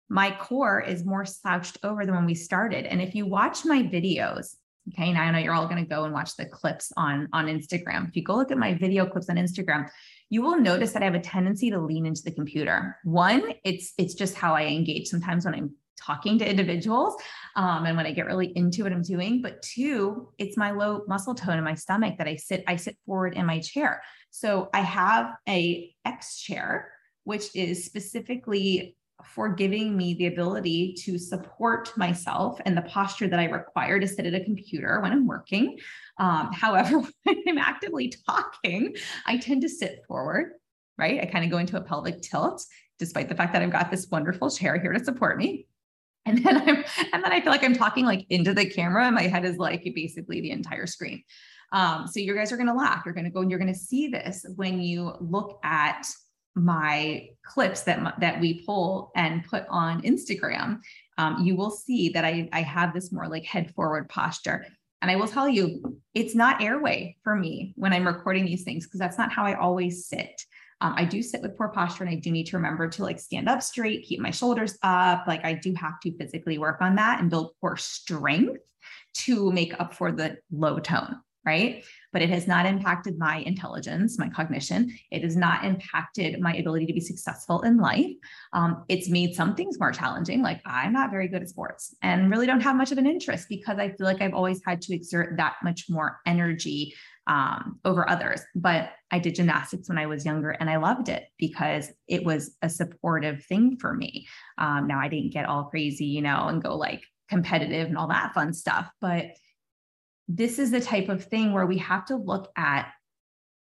my 0.09 0.31
core 0.31 0.81
is 0.81 1.05
more 1.05 1.25
slouched 1.25 1.77
over 1.83 2.05
than 2.05 2.15
when 2.15 2.25
we 2.25 2.35
started. 2.35 2.85
And 2.85 3.01
if 3.01 3.15
you 3.15 3.25
watch 3.25 3.63
my 3.63 3.83
videos, 3.83 4.55
okay, 4.89 5.13
now 5.13 5.21
I 5.21 5.31
know 5.31 5.37
you're 5.37 5.53
all 5.53 5.67
going 5.67 5.83
to 5.83 5.89
go 5.89 6.05
and 6.05 6.13
watch 6.13 6.35
the 6.35 6.45
clips 6.45 6.91
on, 6.97 7.29
on 7.31 7.45
Instagram. 7.45 8.07
If 8.07 8.15
you 8.15 8.23
go 8.23 8.35
look 8.35 8.51
at 8.51 8.57
my 8.57 8.73
video 8.73 9.05
clips 9.05 9.29
on 9.29 9.35
Instagram, 9.35 9.87
you 10.29 10.41
will 10.41 10.59
notice 10.59 10.93
that 10.93 11.01
I 11.01 11.05
have 11.05 11.15
a 11.15 11.19
tendency 11.19 11.69
to 11.69 11.79
lean 11.79 12.05
into 12.05 12.23
the 12.23 12.31
computer. 12.31 12.97
One, 13.03 13.53
it's 13.63 13.93
it's 13.97 14.13
just 14.13 14.35
how 14.35 14.53
I 14.53 14.65
engage 14.65 15.07
sometimes 15.07 15.45
when 15.45 15.55
I'm 15.55 15.71
talking 15.99 16.39
to 16.39 16.49
individuals 16.49 17.15
um, 17.55 17.85
and 17.85 17.97
when 17.97 18.05
I 18.05 18.11
get 18.11 18.25
really 18.25 18.53
into 18.55 18.83
what 18.83 18.93
I'm 18.93 19.01
doing. 19.01 19.41
But 19.41 19.61
two, 19.61 20.29
it's 20.37 20.57
my 20.57 20.71
low 20.71 21.03
muscle 21.07 21.35
tone 21.35 21.57
in 21.57 21.63
my 21.63 21.75
stomach 21.75 22.17
that 22.17 22.27
I 22.27 22.35
sit, 22.35 22.63
I 22.67 22.77
sit 22.77 22.97
forward 23.05 23.35
in 23.35 23.45
my 23.45 23.59
chair. 23.59 24.01
So 24.29 24.69
I 24.73 24.81
have 24.81 25.33
a 25.47 25.93
X 26.05 26.39
chair, 26.39 26.91
which 27.23 27.55
is 27.55 27.85
specifically 27.85 28.95
for 29.25 29.49
giving 29.49 29.95
me 29.95 30.13
the 30.13 30.27
ability 30.27 30.93
to 30.93 31.17
support 31.17 31.95
myself 31.97 32.59
and 32.65 32.75
the 32.75 32.81
posture 32.83 33.27
that 33.27 33.39
I 33.39 33.45
require 33.45 33.99
to 33.99 34.07
sit 34.07 34.25
at 34.25 34.33
a 34.33 34.43
computer 34.43 34.99
when 35.01 35.11
I'm 35.11 35.27
working. 35.27 35.77
Um, 36.17 36.51
however, 36.53 36.99
when 37.23 37.43
I'm 37.47 37.57
actively 37.57 38.13
talking, 38.27 38.95
I 39.25 39.37
tend 39.37 39.61
to 39.61 39.69
sit 39.69 40.03
forward, 40.07 40.53
right? 40.97 41.21
I 41.21 41.25
kind 41.25 41.45
of 41.45 41.51
go 41.51 41.57
into 41.57 41.77
a 41.77 41.81
pelvic 41.81 42.21
tilt, 42.21 42.65
despite 42.97 43.29
the 43.29 43.35
fact 43.35 43.53
that 43.53 43.61
I've 43.61 43.71
got 43.71 43.91
this 43.91 44.07
wonderful 44.11 44.49
chair 44.49 44.79
here 44.79 44.93
to 44.93 45.03
support 45.03 45.37
me. 45.37 45.67
And 46.25 46.43
then 46.43 46.57
I'm, 46.57 46.83
and 47.13 47.23
then 47.23 47.31
I 47.31 47.41
feel 47.41 47.51
like 47.51 47.63
I'm 47.63 47.75
talking 47.75 48.05
like 48.05 48.25
into 48.29 48.53
the 48.53 48.69
camera, 48.69 49.05
and 49.05 49.15
my 49.15 49.23
head 49.23 49.45
is 49.45 49.57
like 49.57 49.83
basically 49.95 50.41
the 50.41 50.51
entire 50.51 50.85
screen. 50.85 51.23
Um, 51.71 52.07
so 52.07 52.19
you 52.19 52.35
guys 52.35 52.51
are 52.51 52.57
going 52.57 52.67
to 52.67 52.73
laugh. 52.73 53.03
You're 53.05 53.13
going 53.13 53.25
to 53.25 53.31
go 53.31 53.41
and 53.41 53.49
you're 53.49 53.59
going 53.59 53.73
to 53.73 53.79
see 53.79 54.07
this 54.07 54.45
when 54.55 54.81
you 54.81 55.13
look 55.19 55.59
at 55.63 56.07
my 56.55 57.27
clips 57.43 57.83
that 57.83 58.19
that 58.19 58.39
we 58.39 58.63
pull 58.65 59.11
and 59.15 59.45
put 59.45 59.65
on 59.69 60.01
Instagram, 60.01 60.79
um, 61.17 61.43
you 61.43 61.55
will 61.55 61.71
see 61.71 62.09
that 62.09 62.25
I, 62.25 62.49
I 62.53 62.61
have 62.61 62.93
this 62.93 63.11
more 63.11 63.27
like 63.27 63.45
head 63.45 63.73
forward 63.75 64.09
posture. 64.09 64.65
And 65.01 65.09
I 65.09 65.15
will 65.15 65.27
tell 65.27 65.47
you, 65.47 65.99
it's 66.13 66.35
not 66.35 66.61
airway 66.61 67.15
for 67.23 67.35
me 67.35 67.73
when 67.77 67.93
I'm 67.93 68.05
recording 68.05 68.45
these 68.45 68.63
things 68.63 68.85
because 68.85 68.99
that's 68.99 69.17
not 69.17 69.31
how 69.31 69.45
I 69.45 69.53
always 69.53 70.07
sit. 70.07 70.43
Um, 70.81 70.93
I 70.95 71.05
do 71.05 71.21
sit 71.21 71.41
with 71.41 71.57
poor 71.57 71.69
posture 71.69 72.03
and 72.03 72.11
I 72.11 72.19
do 72.19 72.31
need 72.31 72.47
to 72.47 72.57
remember 72.57 72.87
to 72.89 73.03
like 73.03 73.19
stand 73.19 73.47
up 73.49 73.61
straight, 73.61 74.05
keep 74.05 74.19
my 74.19 74.31
shoulders 74.31 74.77
up. 74.83 75.25
Like 75.27 75.43
I 75.45 75.53
do 75.53 75.73
have 75.75 75.99
to 76.01 76.17
physically 76.17 76.57
work 76.57 76.81
on 76.81 76.95
that 76.95 77.19
and 77.19 77.29
build 77.29 77.51
core 77.59 77.77
strength 77.77 78.61
to 79.13 79.51
make 79.51 79.79
up 79.79 79.93
for 79.93 80.11
the 80.11 80.37
low 80.51 80.79
tone 80.79 81.17
right? 81.45 81.83
But 82.11 82.21
it 82.21 82.29
has 82.29 82.47
not 82.47 82.65
impacted 82.65 83.17
my 83.17 83.37
intelligence, 83.37 84.19
my 84.19 84.29
cognition. 84.29 84.91
It 85.11 85.23
has 85.23 85.35
not 85.35 85.63
impacted 85.63 86.39
my 86.39 86.53
ability 86.55 86.85
to 86.87 86.93
be 86.93 86.99
successful 86.99 87.61
in 87.61 87.77
life. 87.77 88.11
Um, 88.53 88.83
it's 88.89 89.09
made 89.09 89.35
some 89.35 89.55
things 89.55 89.79
more 89.79 89.91
challenging. 89.91 90.41
Like 90.41 90.61
I'm 90.65 90.93
not 90.93 91.11
very 91.11 91.27
good 91.27 91.41
at 91.41 91.49
sports 91.49 91.95
and 92.01 92.29
really 92.29 92.47
don't 92.47 92.61
have 92.61 92.75
much 92.75 92.91
of 92.91 92.97
an 92.97 93.07
interest 93.07 93.47
because 93.49 93.77
I 93.79 93.89
feel 93.89 94.05
like 94.05 94.21
I've 94.21 94.33
always 94.33 94.61
had 94.65 94.81
to 94.83 94.95
exert 94.95 95.37
that 95.37 95.55
much 95.63 95.85
more 95.89 96.19
energy 96.25 96.93
um, 97.27 97.79
over 97.85 98.09
others. 98.09 98.41
But 98.55 98.89
I 99.11 99.19
did 99.19 99.35
gymnastics 99.35 99.87
when 99.87 99.97
I 99.97 100.07
was 100.07 100.25
younger 100.25 100.51
and 100.51 100.69
I 100.69 100.77
loved 100.77 101.09
it 101.09 101.25
because 101.37 101.91
it 102.07 102.25
was 102.25 102.57
a 102.61 102.69
supportive 102.69 103.43
thing 103.45 103.77
for 103.77 103.93
me. 103.93 104.27
Um, 104.57 104.87
now 104.87 104.99
I 104.99 105.07
didn't 105.07 105.33
get 105.33 105.45
all 105.45 105.65
crazy, 105.65 106.05
you 106.05 106.21
know, 106.21 106.47
and 106.47 106.61
go 106.61 106.75
like 106.75 107.03
competitive 107.29 107.87
and 107.87 107.97
all 107.97 108.07
that 108.07 108.33
fun 108.33 108.51
stuff, 108.51 108.89
but 108.99 109.25
this 110.29 110.59
is 110.59 110.69
the 110.69 110.79
type 110.79 111.09
of 111.09 111.25
thing 111.25 111.51
where 111.51 111.65
we 111.65 111.79
have 111.79 112.05
to 112.05 112.15
look 112.15 112.51
at 112.55 112.91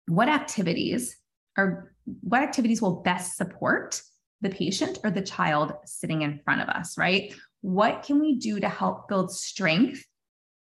what 0.08 0.28
activities 0.28 1.16
are 1.56 1.92
what 2.22 2.42
activities 2.42 2.82
will 2.82 3.02
best 3.02 3.36
support 3.36 4.00
the 4.40 4.50
patient 4.50 4.98
or 5.04 5.10
the 5.10 5.22
child 5.22 5.72
sitting 5.84 6.22
in 6.22 6.40
front 6.44 6.60
of 6.60 6.68
us, 6.68 6.98
right? 6.98 7.34
What 7.60 8.02
can 8.02 8.20
we 8.20 8.36
do 8.36 8.60
to 8.60 8.68
help 8.68 9.08
build 9.08 9.30
strength 9.30 10.04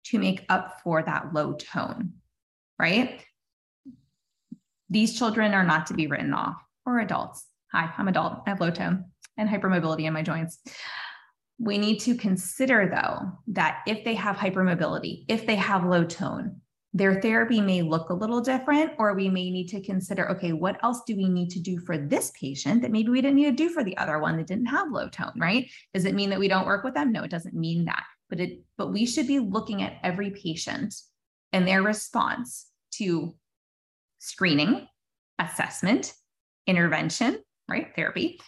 to 0.06 0.18
make 0.18 0.44
up 0.48 0.80
for 0.82 1.02
that 1.02 1.32
low 1.32 1.54
tone, 1.54 2.14
right? 2.78 3.24
These 4.90 5.16
children 5.16 5.54
are 5.54 5.64
not 5.64 5.86
to 5.86 5.94
be 5.94 6.08
written 6.08 6.34
off 6.34 6.56
or 6.84 6.98
adults. 6.98 7.46
Hi, 7.72 7.90
I'm 7.96 8.08
adult. 8.08 8.42
I 8.46 8.50
have 8.50 8.60
low 8.60 8.70
tone 8.70 9.04
and 9.38 9.48
hypermobility 9.48 10.04
in 10.04 10.12
my 10.12 10.22
joints. 10.22 10.58
We 11.62 11.76
need 11.76 11.98
to 12.00 12.16
consider, 12.16 12.90
though, 12.90 13.32
that 13.48 13.82
if 13.86 14.02
they 14.02 14.14
have 14.14 14.36
hypermobility, 14.36 15.26
if 15.28 15.46
they 15.46 15.56
have 15.56 15.84
low 15.84 16.04
tone, 16.04 16.60
their 16.94 17.20
therapy 17.20 17.60
may 17.60 17.82
look 17.82 18.08
a 18.08 18.14
little 18.14 18.40
different, 18.40 18.92
or 18.98 19.14
we 19.14 19.28
may 19.28 19.50
need 19.50 19.68
to 19.68 19.82
consider 19.82 20.28
okay, 20.30 20.52
what 20.52 20.82
else 20.82 21.02
do 21.06 21.14
we 21.14 21.28
need 21.28 21.50
to 21.50 21.60
do 21.60 21.78
for 21.78 21.98
this 21.98 22.32
patient 22.32 22.80
that 22.82 22.90
maybe 22.90 23.10
we 23.10 23.20
didn't 23.20 23.36
need 23.36 23.44
to 23.44 23.52
do 23.52 23.68
for 23.68 23.84
the 23.84 23.96
other 23.98 24.18
one 24.18 24.38
that 24.38 24.46
didn't 24.46 24.66
have 24.66 24.90
low 24.90 25.08
tone, 25.08 25.34
right? 25.36 25.70
Does 25.92 26.06
it 26.06 26.14
mean 26.14 26.30
that 26.30 26.38
we 26.38 26.48
don't 26.48 26.66
work 26.66 26.82
with 26.82 26.94
them? 26.94 27.12
No, 27.12 27.22
it 27.22 27.30
doesn't 27.30 27.54
mean 27.54 27.84
that. 27.84 28.04
But 28.30 28.40
it, 28.40 28.62
but 28.78 28.92
we 28.92 29.06
should 29.06 29.26
be 29.26 29.38
looking 29.38 29.82
at 29.82 29.98
every 30.02 30.30
patient 30.30 30.94
and 31.52 31.68
their 31.68 31.82
response 31.82 32.66
to 32.94 33.34
screening, 34.18 34.88
assessment, 35.38 36.14
intervention, 36.66 37.38
right? 37.68 37.94
Therapy. 37.94 38.40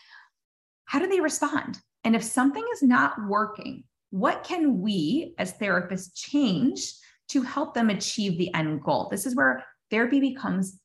How 0.86 0.98
do 0.98 1.08
they 1.08 1.20
respond? 1.20 1.78
And 2.04 2.16
if 2.16 2.22
something 2.22 2.64
is 2.72 2.82
not 2.82 3.14
working, 3.26 3.84
what 4.10 4.44
can 4.44 4.80
we 4.80 5.34
as 5.38 5.54
therapists 5.54 6.14
change 6.14 6.92
to 7.28 7.42
help 7.42 7.74
them 7.74 7.90
achieve 7.90 8.36
the 8.36 8.52
end 8.54 8.82
goal? 8.82 9.08
This 9.10 9.26
is 9.26 9.34
where 9.34 9.64
therapy 9.90 10.20
becomes 10.20 10.78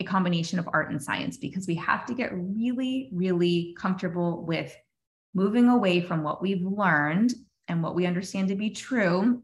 a 0.00 0.04
combination 0.04 0.58
of 0.58 0.68
art 0.72 0.90
and 0.90 1.02
science 1.02 1.36
because 1.36 1.66
we 1.66 1.74
have 1.74 2.06
to 2.06 2.14
get 2.14 2.30
really, 2.32 3.10
really 3.12 3.74
comfortable 3.78 4.44
with 4.44 4.74
moving 5.34 5.68
away 5.68 6.00
from 6.00 6.22
what 6.22 6.40
we've 6.40 6.62
learned 6.62 7.34
and 7.66 7.82
what 7.82 7.94
we 7.94 8.06
understand 8.06 8.48
to 8.48 8.54
be 8.54 8.70
true 8.70 9.42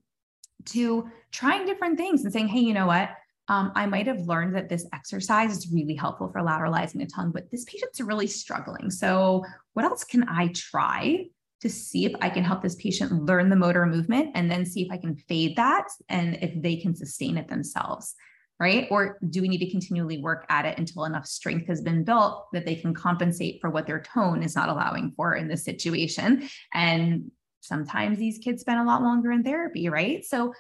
to 0.67 1.09
trying 1.33 1.67
different 1.67 1.99
things 1.99 2.25
and 2.25 2.33
saying, 2.33 2.49
hey, 2.49 2.61
you 2.61 2.73
know 2.73 2.87
what? 2.87 3.11
Um, 3.49 3.73
I 3.75 3.87
might 3.87 4.07
have 4.07 4.21
learned 4.21 4.55
that 4.57 4.69
this 4.69 4.87
exercise 4.93 5.57
is 5.57 5.71
really 5.71 5.95
helpful 5.95 6.31
for 6.33 6.41
lateralizing 6.41 6.99
the 6.99 7.07
tongue, 7.07 7.31
but 7.31 7.51
this 7.51 7.65
patient's 7.65 8.01
really 8.01 8.27
struggling. 8.27 8.91
So, 8.91 9.45
what 9.75 9.85
else 9.85 10.03
can 10.05 10.27
I 10.29 10.49
try 10.55 11.27
to 11.61 11.69
see 11.69 12.07
if 12.07 12.13
I 12.21 12.31
can 12.31 12.45
help 12.45 12.63
this 12.63 12.75
patient 12.77 13.25
learn 13.25 13.51
the 13.51 13.57
motor 13.57 13.85
movement 13.87 14.31
and 14.35 14.51
then 14.51 14.65
see 14.65 14.83
if 14.83 14.91
I 14.91 14.97
can 14.97 15.17
fade 15.17 15.57
that 15.57 15.89
and 16.09 16.39
if 16.43 16.61
they 16.63 16.77
can 16.77 16.95
sustain 16.95 17.37
it 17.37 17.49
themselves? 17.49 18.15
Right? 18.59 18.87
Or 18.91 19.19
do 19.29 19.43
we 19.43 19.49
need 19.49 19.59
to 19.59 19.71
continually 19.71 20.19
work 20.19 20.47
at 20.49 20.65
it 20.65 20.79
until 20.79 21.05
enough 21.05 21.27
strength 21.27 21.67
has 21.67 21.83
been 21.83 22.05
built 22.05 22.47
that 22.53 22.65
they 22.65 22.77
can 22.77 22.95
compensate 22.95 23.61
for 23.61 23.69
what 23.69 23.87
their 23.87 24.01
tone 24.01 24.43
is 24.43 24.55
not 24.55 24.69
allowing 24.69 25.13
for 25.17 25.35
in 25.35 25.49
this 25.49 25.65
situation? 25.65 26.49
And 26.73 27.31
sometimes 27.61 28.19
these 28.19 28.39
kids 28.39 28.63
spend 28.63 28.81
a 28.81 28.85
lot 28.85 29.03
longer 29.03 29.33
in 29.33 29.43
therapy, 29.43 29.89
right? 29.89 30.25
So, 30.25 30.55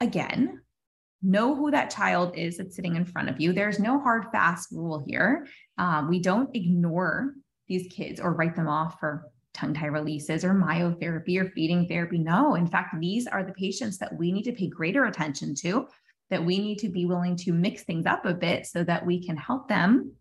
again, 0.00 0.60
know 1.24 1.54
who 1.54 1.70
that 1.70 1.90
child 1.90 2.36
is 2.36 2.58
that's 2.58 2.76
sitting 2.76 2.96
in 2.96 3.04
front 3.04 3.28
of 3.28 3.40
you. 3.40 3.52
There's 3.52 3.80
no 3.80 3.98
hard, 3.98 4.26
fast 4.30 4.70
rule 4.70 5.04
here. 5.06 5.46
Um, 5.78 6.08
we 6.08 6.20
don't 6.20 6.54
ignore 6.54 7.34
these 7.66 7.90
kids 7.90 8.20
or 8.20 8.34
write 8.34 8.54
them 8.54 8.68
off 8.68 9.00
for 9.00 9.30
tongue 9.54 9.72
tie 9.72 9.86
releases 9.86 10.44
or 10.44 10.52
myotherapy 10.52 11.38
or 11.38 11.50
feeding 11.50 11.86
therapy. 11.86 12.18
No, 12.18 12.56
in 12.56 12.66
fact, 12.66 12.94
these 13.00 13.26
are 13.26 13.42
the 13.42 13.52
patients 13.52 13.98
that 13.98 14.16
we 14.16 14.32
need 14.32 14.42
to 14.42 14.52
pay 14.52 14.68
greater 14.68 15.04
attention 15.04 15.54
to, 15.56 15.86
that 16.30 16.44
we 16.44 16.58
need 16.58 16.78
to 16.78 16.88
be 16.88 17.06
willing 17.06 17.36
to 17.36 17.52
mix 17.52 17.84
things 17.84 18.04
up 18.04 18.26
a 18.26 18.34
bit 18.34 18.66
so 18.66 18.84
that 18.84 19.06
we 19.06 19.24
can 19.24 19.36
help 19.36 19.68
them 19.68 20.12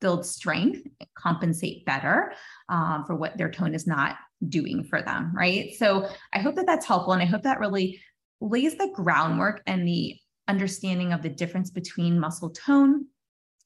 build 0.00 0.24
strength, 0.24 0.86
compensate 1.16 1.84
better 1.84 2.32
um, 2.68 3.04
for 3.06 3.16
what 3.16 3.36
their 3.36 3.50
tone 3.50 3.74
is 3.74 3.86
not 3.86 4.16
doing 4.48 4.84
for 4.84 5.02
them. 5.02 5.32
Right. 5.34 5.74
So 5.74 6.08
I 6.32 6.38
hope 6.38 6.54
that 6.56 6.66
that's 6.66 6.86
helpful. 6.86 7.12
And 7.12 7.22
I 7.22 7.26
hope 7.26 7.42
that 7.42 7.60
really 7.60 8.00
lays 8.40 8.76
the 8.76 8.90
groundwork 8.94 9.62
and 9.66 9.86
the 9.86 10.16
understanding 10.48 11.12
of 11.12 11.22
the 11.22 11.28
difference 11.28 11.70
between 11.70 12.18
muscle 12.18 12.50
tone 12.50 13.06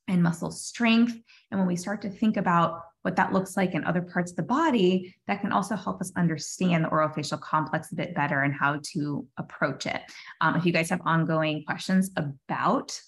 and 0.08 0.22
muscle 0.22 0.50
strength. 0.50 1.16
And 1.50 1.60
when 1.60 1.68
we 1.68 1.76
start 1.76 2.02
to 2.02 2.10
think 2.10 2.36
about 2.36 2.82
what 3.02 3.16
that 3.16 3.32
looks 3.32 3.56
like 3.56 3.74
in 3.74 3.84
other 3.84 4.02
parts 4.02 4.32
of 4.32 4.36
the 4.36 4.42
body, 4.42 5.14
that 5.26 5.40
can 5.40 5.52
also 5.52 5.74
help 5.74 6.00
us 6.00 6.12
understand 6.16 6.84
the 6.84 6.88
orofacial 6.88 7.40
complex 7.40 7.92
a 7.92 7.94
bit 7.94 8.14
better 8.14 8.42
and 8.42 8.52
how 8.52 8.80
to 8.92 9.26
approach 9.38 9.86
it. 9.86 10.02
Um, 10.40 10.56
if 10.56 10.66
you 10.66 10.72
guys 10.72 10.90
have 10.90 11.00
ongoing 11.04 11.64
questions 11.64 12.10
about 12.16 12.98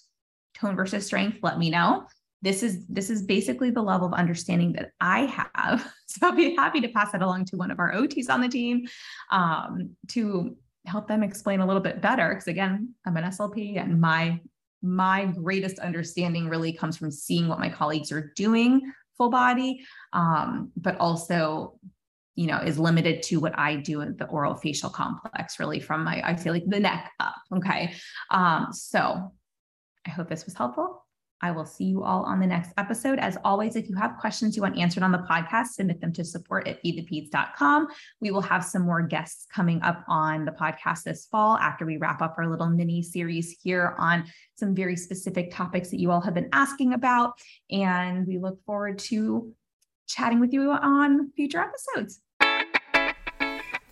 tone 0.55 0.75
versus 0.75 1.05
strength, 1.05 1.39
let 1.43 1.59
me 1.59 1.69
know. 1.69 2.07
This 2.41 2.63
is 2.63 2.85
this 2.87 3.09
is 3.09 3.21
basically 3.21 3.71
the 3.71 3.81
level 3.81 4.07
of 4.07 4.13
understanding 4.13 4.73
that 4.73 4.91
I 4.99 5.25
have. 5.55 5.91
So 6.13 6.27
I'll 6.27 6.35
be 6.35 6.55
happy 6.55 6.79
to 6.81 6.89
pass 6.89 7.15
it 7.15 7.23
along 7.23 7.45
to 7.45 7.57
one 7.57 7.71
of 7.71 7.79
our 7.79 7.91
OTs 7.91 8.29
on 8.29 8.39
the 8.39 8.47
team 8.47 8.85
um, 9.31 9.95
to 10.09 10.55
help 10.85 11.07
them 11.07 11.23
explain 11.23 11.59
a 11.59 11.65
little 11.65 11.81
bit 11.81 12.01
better 12.01 12.29
because 12.29 12.47
again 12.47 12.93
i'm 13.05 13.17
an 13.17 13.23
slp 13.25 13.81
and 13.81 13.99
my 13.99 14.39
my 14.81 15.25
greatest 15.25 15.79
understanding 15.79 16.49
really 16.49 16.73
comes 16.73 16.97
from 16.97 17.09
seeing 17.09 17.47
what 17.47 17.59
my 17.59 17.69
colleagues 17.69 18.11
are 18.11 18.33
doing 18.35 18.81
full 19.17 19.29
body 19.29 19.83
um, 20.11 20.71
but 20.75 20.97
also 20.97 21.79
you 22.35 22.47
know 22.47 22.57
is 22.57 22.79
limited 22.79 23.21
to 23.21 23.37
what 23.37 23.57
i 23.57 23.75
do 23.75 24.01
in 24.01 24.15
the 24.17 24.25
oral 24.25 24.55
facial 24.55 24.89
complex 24.89 25.59
really 25.59 25.79
from 25.79 26.03
my 26.03 26.21
i 26.27 26.35
feel 26.35 26.53
like 26.53 26.67
the 26.67 26.79
neck 26.79 27.11
up 27.19 27.35
okay? 27.55 27.93
Um, 28.31 28.67
so 28.71 29.31
i 30.05 30.09
hope 30.09 30.29
this 30.29 30.45
was 30.45 30.55
helpful 30.55 31.02
I 31.43 31.51
will 31.51 31.65
see 31.65 31.83
you 31.83 32.03
all 32.03 32.23
on 32.23 32.39
the 32.39 32.47
next 32.47 32.71
episode. 32.77 33.19
As 33.19 33.37
always, 33.43 33.75
if 33.75 33.89
you 33.89 33.95
have 33.95 34.17
questions 34.17 34.55
you 34.55 34.61
want 34.61 34.77
answered 34.77 35.03
on 35.03 35.11
the 35.11 35.17
podcast, 35.29 35.67
submit 35.73 35.99
them 35.99 36.13
to 36.13 36.23
support 36.23 36.69
at 36.69 36.81
feedthepeds.com. 36.81 37.87
We 38.21 38.31
will 38.31 38.41
have 38.41 38.63
some 38.63 38.83
more 38.83 39.01
guests 39.01 39.45
coming 39.53 39.81
up 39.81 40.05
on 40.07 40.45
the 40.45 40.53
podcast 40.53 41.03
this 41.03 41.25
fall 41.25 41.57
after 41.57 41.85
we 41.85 41.97
wrap 41.97 42.21
up 42.21 42.35
our 42.37 42.47
little 42.47 42.69
mini 42.69 43.03
series 43.03 43.57
here 43.61 43.93
on 43.99 44.23
some 44.55 44.73
very 44.73 44.95
specific 44.95 45.51
topics 45.51 45.89
that 45.89 45.99
you 45.99 46.11
all 46.11 46.21
have 46.21 46.33
been 46.33 46.49
asking 46.53 46.93
about. 46.93 47.33
And 47.69 48.25
we 48.25 48.37
look 48.37 48.63
forward 48.65 48.99
to 48.99 49.53
chatting 50.07 50.39
with 50.39 50.53
you 50.53 50.71
on 50.71 51.29
future 51.33 51.59
episodes. 51.59 52.21